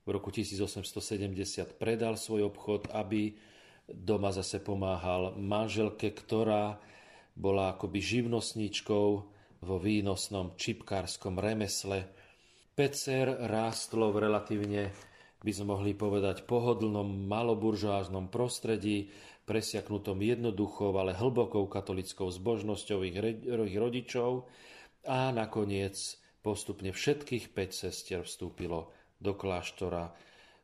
[0.05, 3.41] v roku 1870 predal svoj obchod, aby
[3.89, 6.76] doma zase pomáhal manželke, ktorá
[7.32, 9.07] bola akoby živnostníčkou
[9.64, 12.05] vo výnosnom čipkárskom remesle.
[12.76, 14.93] Pecer rástlo v relatívne,
[15.41, 19.09] by sme mohli povedať, pohodlnom maloburžoáznom prostredí,
[19.49, 24.45] presiaknutom jednoduchou, ale hlbokou katolickou zbožnosťou ich rodičov
[25.09, 25.97] a nakoniec
[26.47, 30.14] Postupne všetkých 5 sestier vstúpilo do kláštora,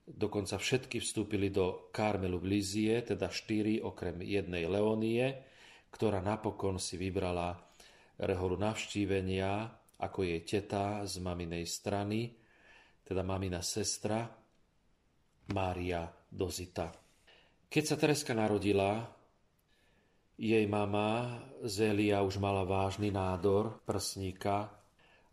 [0.06, 5.42] dokonca všetky vstúpili do Karmelu v Lizie, teda štyri okrem jednej Leonie,
[5.90, 7.58] ktorá napokon si vybrala
[8.14, 12.30] reholu navštívenia ako jej teta z maminej strany,
[13.02, 14.22] teda mamina sestra
[15.50, 16.94] Mária Dozita.
[17.66, 19.02] Keď sa Tereska narodila,
[20.38, 24.81] jej mama Zélia už mala vážny nádor prsníka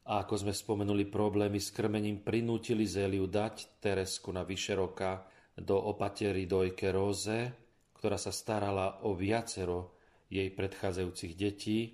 [0.10, 5.22] a ako sme spomenuli, problémy s krmením prinútili Zéliu dať Teresku na vyše roka
[5.54, 7.54] do opatery dojke Róze,
[7.94, 9.94] ktorá sa starala o viacero
[10.26, 11.94] jej predchádzajúcich detí.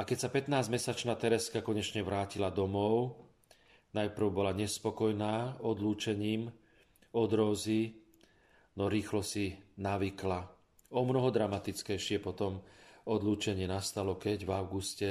[0.00, 3.20] A keď sa 15-mesačná Tereska konečne vrátila domov,
[3.92, 6.48] najprv bola nespokojná odlúčením
[7.12, 8.00] od Rózy,
[8.80, 10.40] no rýchlo si navykla.
[10.96, 12.64] O mnoho dramatickejšie potom
[13.04, 15.08] odlúčenie nastalo, keď v auguste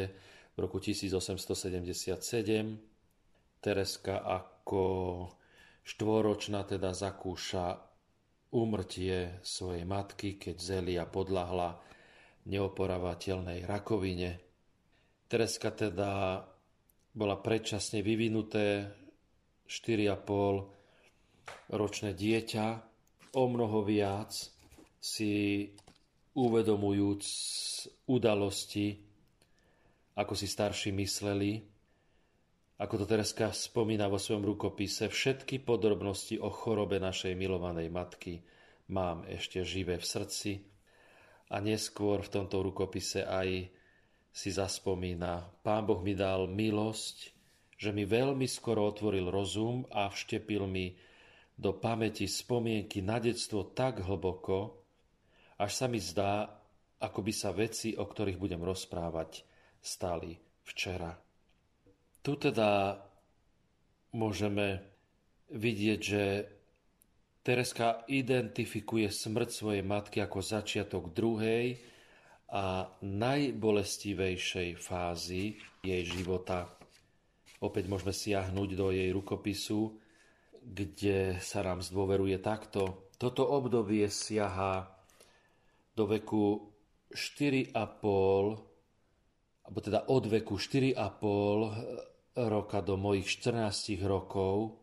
[0.56, 2.16] v roku 1877
[3.60, 4.84] Tereska ako
[5.84, 7.76] štvoročná teda zakúša
[8.56, 11.76] úmrtie svojej matky, keď Zelia podľahla
[12.46, 14.40] neoporavateľnej rakovine.
[15.26, 16.46] Tereska teda
[17.12, 18.86] bola predčasne vyvinuté
[19.66, 22.66] 4,5 ročné dieťa,
[23.36, 24.32] o mnoho viac
[25.02, 25.66] si
[26.38, 27.24] uvedomujúc
[28.08, 29.05] udalosti
[30.16, 31.64] ako si starší mysleli,
[32.76, 38.44] ako to Tereska spomína vo svojom rukopise, všetky podrobnosti o chorobe našej milovanej matky
[38.92, 40.52] mám ešte živé v srdci
[41.52, 43.72] a neskôr v tomto rukopise aj
[44.36, 45.64] si zaspomína.
[45.64, 47.32] Pán Boh mi dal milosť,
[47.80, 51.00] že mi veľmi skoro otvoril rozum a vštepil mi
[51.56, 54.84] do pamäti spomienky na detstvo tak hlboko,
[55.56, 56.52] až sa mi zdá,
[57.00, 59.48] ako by sa veci, o ktorých budem rozprávať,
[59.86, 60.34] stali
[60.66, 61.14] včera.
[62.26, 62.98] Tu teda
[64.18, 64.82] môžeme
[65.54, 66.24] vidieť, že
[67.46, 71.78] Tereska identifikuje smrť svojej matky ako začiatok druhej
[72.50, 76.66] a najbolestivejšej fázy jej života.
[77.62, 79.94] Opäť môžeme siahnuť do jej rukopisu,
[80.66, 83.14] kde sa nám zdôveruje takto.
[83.22, 84.90] Toto obdobie siaha
[85.94, 86.74] do veku
[87.14, 88.75] 4,5
[89.66, 94.78] alebo teda od veku 4,5 roka do mojich 14 rokov,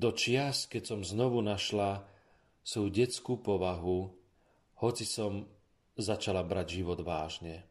[0.00, 2.08] do čias, keď som znovu našla
[2.64, 4.08] svoju detskú povahu,
[4.80, 5.44] hoci som
[6.00, 7.68] začala brať život vážne.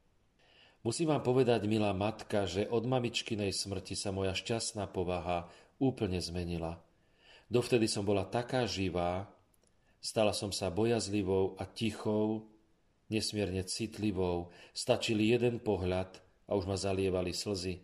[0.86, 5.49] Musím vám povedať, milá matka, že od mamičkinej smrti sa moja šťastná povaha
[5.82, 6.80] úplne zmenila.
[7.49, 9.25] Dovtedy som bola taká živá,
[9.99, 12.45] stala som sa bojazlivou a tichou,
[13.10, 17.82] nesmierne citlivou, stačil jeden pohľad a už ma zalievali slzy.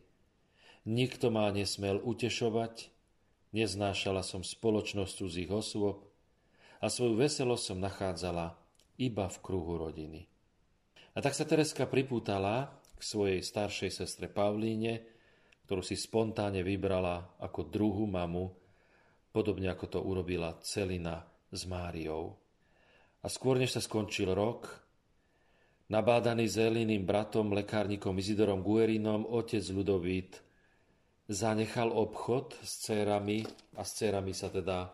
[0.85, 2.93] Nikto ma nesmel utešovať,
[3.53, 6.05] neznášala som spoločnosť cudzích osôb
[6.77, 8.53] a svoju veselosť som nachádzala
[9.01, 10.29] iba v kruhu rodiny.
[11.15, 15.07] A tak sa Tereska pripútala k svojej staršej sestre Pavlíne,
[15.65, 18.53] ktorú si spontánne vybrala ako druhú mamu,
[19.33, 22.37] podobne ako to urobila Celina s Máriou.
[23.25, 24.84] A skôr než sa skončil rok,
[25.85, 30.41] Nabádaný zeliným bratom, lekárnikom Izidorom Guerinom, otec Ludovít
[31.29, 33.45] zanechal obchod s cérami
[33.77, 34.89] a s cérami sa teda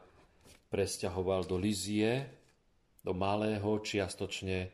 [0.67, 2.27] presťahoval do Lizie,
[3.03, 4.71] do malého, čiastočne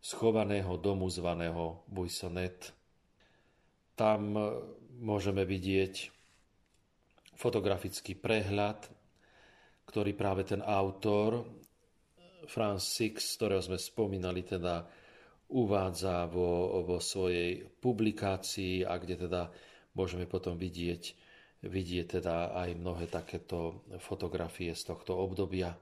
[0.00, 2.72] schovaného domu zvaného Buisonet.
[3.96, 4.32] Tam
[4.96, 6.08] môžeme vidieť
[7.36, 8.88] fotografický prehľad
[9.90, 11.42] ktorý práve ten autor
[12.46, 14.86] Franz Six, ktorého sme spomínali, teda
[15.50, 19.42] uvádza vo, vo svojej publikácii a kde teda
[19.98, 21.02] môžeme potom vidieť,
[21.66, 25.74] vidieť teda aj mnohé takéto fotografie z tohto obdobia.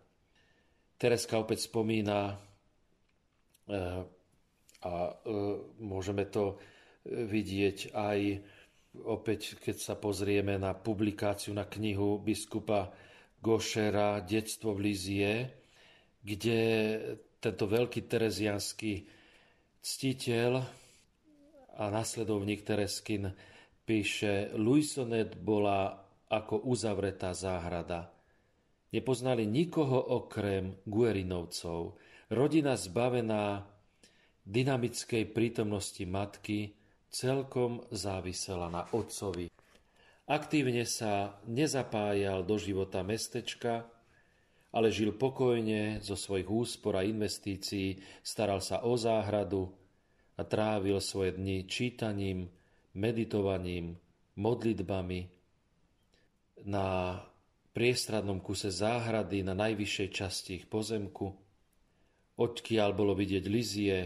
[0.98, 2.34] Tereska opäť spomína
[3.68, 4.02] eh,
[4.82, 5.14] a eh,
[5.78, 6.56] môžeme to
[7.08, 8.18] vidieť aj
[9.04, 12.90] opäť, keď sa pozrieme na publikáciu, na knihu biskupa
[13.38, 15.32] Gošera Detstvo v Lizie,
[16.18, 16.60] kde
[17.38, 19.17] tento veľký terezianský
[19.82, 20.62] ctiteľ
[21.78, 23.30] a nasledovník Tereskin
[23.86, 28.12] píše, Luisonet bola ako uzavretá záhrada.
[28.92, 31.96] Nepoznali nikoho okrem Guerinovcov.
[32.32, 33.64] Rodina zbavená
[34.48, 36.72] dynamickej prítomnosti matky
[37.08, 39.48] celkom závisela na otcovi.
[40.28, 43.88] Aktívne sa nezapájal do života mestečka,
[44.72, 49.72] ale žil pokojne zo svojich úspor a investícií, staral sa o záhradu
[50.36, 52.52] a trávil svoje dni čítaním,
[52.94, 53.96] meditovaním,
[54.36, 55.20] modlitbami
[56.68, 57.18] na
[57.72, 61.30] priestradnom kuse záhrady na najvyššej časti ich pozemku,
[62.38, 63.98] odkiaľ bolo vidieť lizie,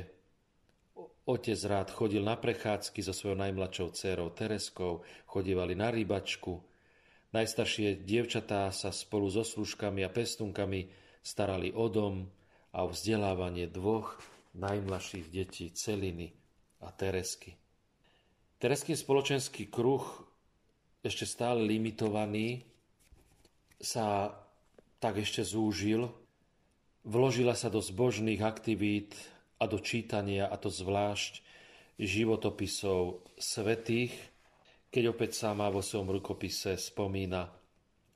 [1.23, 6.59] Otec rád chodil na prechádzky so svojou najmladšou dcérou Tereskou, chodívali na rybačku.
[7.33, 10.93] Najstaršie dievčatá sa spolu so služkami a pestunkami
[11.25, 12.29] starali o dom
[12.77, 14.21] a o vzdelávanie dvoch
[14.53, 16.29] najmladších detí Celiny
[16.85, 17.57] a Teresky.
[18.61, 20.05] Tereský spoločenský kruh,
[21.01, 22.69] ešte stále limitovaný,
[23.81, 24.37] sa
[25.03, 26.13] tak ešte zúžil,
[27.03, 29.17] vložila sa do zbožných aktivít
[29.59, 31.43] a do čítania, a to zvlášť
[31.99, 34.15] životopisov svetých,
[34.93, 37.49] keď opäť sama vo svojom rukopise spomína.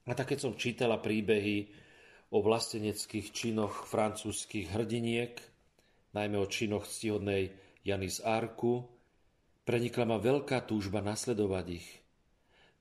[0.06, 1.72] A tak keď som čítala príbehy
[2.30, 5.40] o vlasteneckých činoch francúzskych hrdiniek,
[6.12, 8.84] najmä o činoch ctihodnej Jany z Arku,
[9.64, 11.88] prenikla ma veľká túžba nasledovať ich.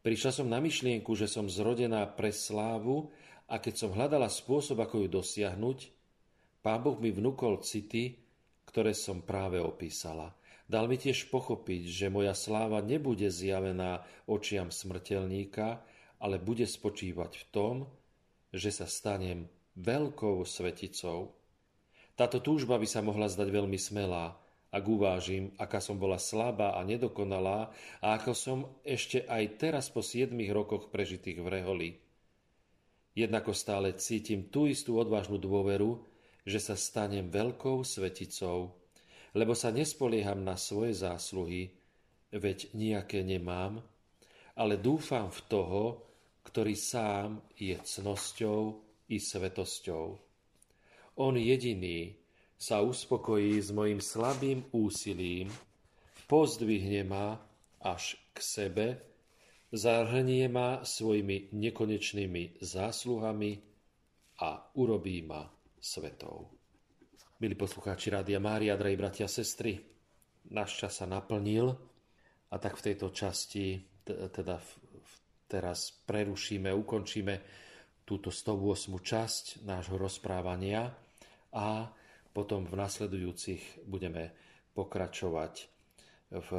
[0.03, 3.09] Prišla som na myšlienku, že som zrodená pre slávu
[3.47, 5.79] a keď som hľadala spôsob, ako ju dosiahnuť,
[6.65, 8.17] Pán Boh mi vnúkol city,
[8.65, 10.33] ktoré som práve opísala.
[10.65, 15.77] Dal mi tiež pochopiť, že moja sláva nebude zjavená očiam smrteľníka,
[16.17, 17.75] ale bude spočívať v tom,
[18.49, 19.45] že sa stanem
[19.77, 21.37] veľkou sveticou.
[22.15, 24.39] Táto túžba by sa mohla zdať veľmi smelá,
[24.73, 30.01] ak uvážim, aká som bola slabá a nedokonalá a ako som ešte aj teraz po
[30.01, 31.89] 7 rokoch prežitých v reholi.
[33.15, 36.03] Jednako stále cítim tú istú odvážnu dôveru,
[36.43, 38.75] že sa stanem veľkou sveticou,
[39.35, 41.75] lebo sa nespolieham na svoje zásluhy,
[42.31, 43.83] veď nejaké nemám,
[44.55, 45.83] ale dúfam v toho,
[46.47, 48.79] ktorý sám je cnosťou
[49.11, 50.05] i svetosťou.
[51.19, 52.15] On jediný
[52.55, 55.51] sa uspokojí s mojim slabým úsilím,
[56.31, 57.35] pozdvihne ma
[57.83, 58.87] až k sebe,
[59.75, 63.59] zahrnie ma svojimi nekonečnými zásluhami
[64.39, 65.43] a urobí ma
[65.83, 66.54] svetov.
[67.35, 69.75] Milí poslucháči Rádia Mária, drahí bratia a sestry,
[70.55, 71.67] náš čas sa naplnil
[72.47, 73.75] a tak v tejto časti
[74.07, 74.55] teda
[75.43, 77.35] teraz prerušíme, ukončíme
[78.07, 78.87] túto 108.
[78.87, 80.95] časť nášho rozprávania
[81.51, 81.91] a
[82.31, 84.31] potom v nasledujúcich budeme
[84.71, 85.67] pokračovať
[86.31, 86.49] v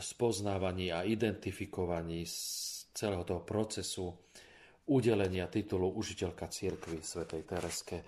[0.00, 2.40] spoznávaní a identifikovaní z
[2.96, 4.16] celého toho procesu
[4.88, 8.00] udelenia titulu užiteľka církvy svätej Tereske.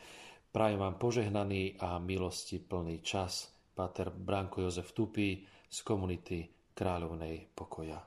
[0.57, 3.44] Prajem vám požehnaný a milosti plný čas.
[3.76, 8.00] Páter Branko Jozef Tupý z komunity Kráľovnej pokoja.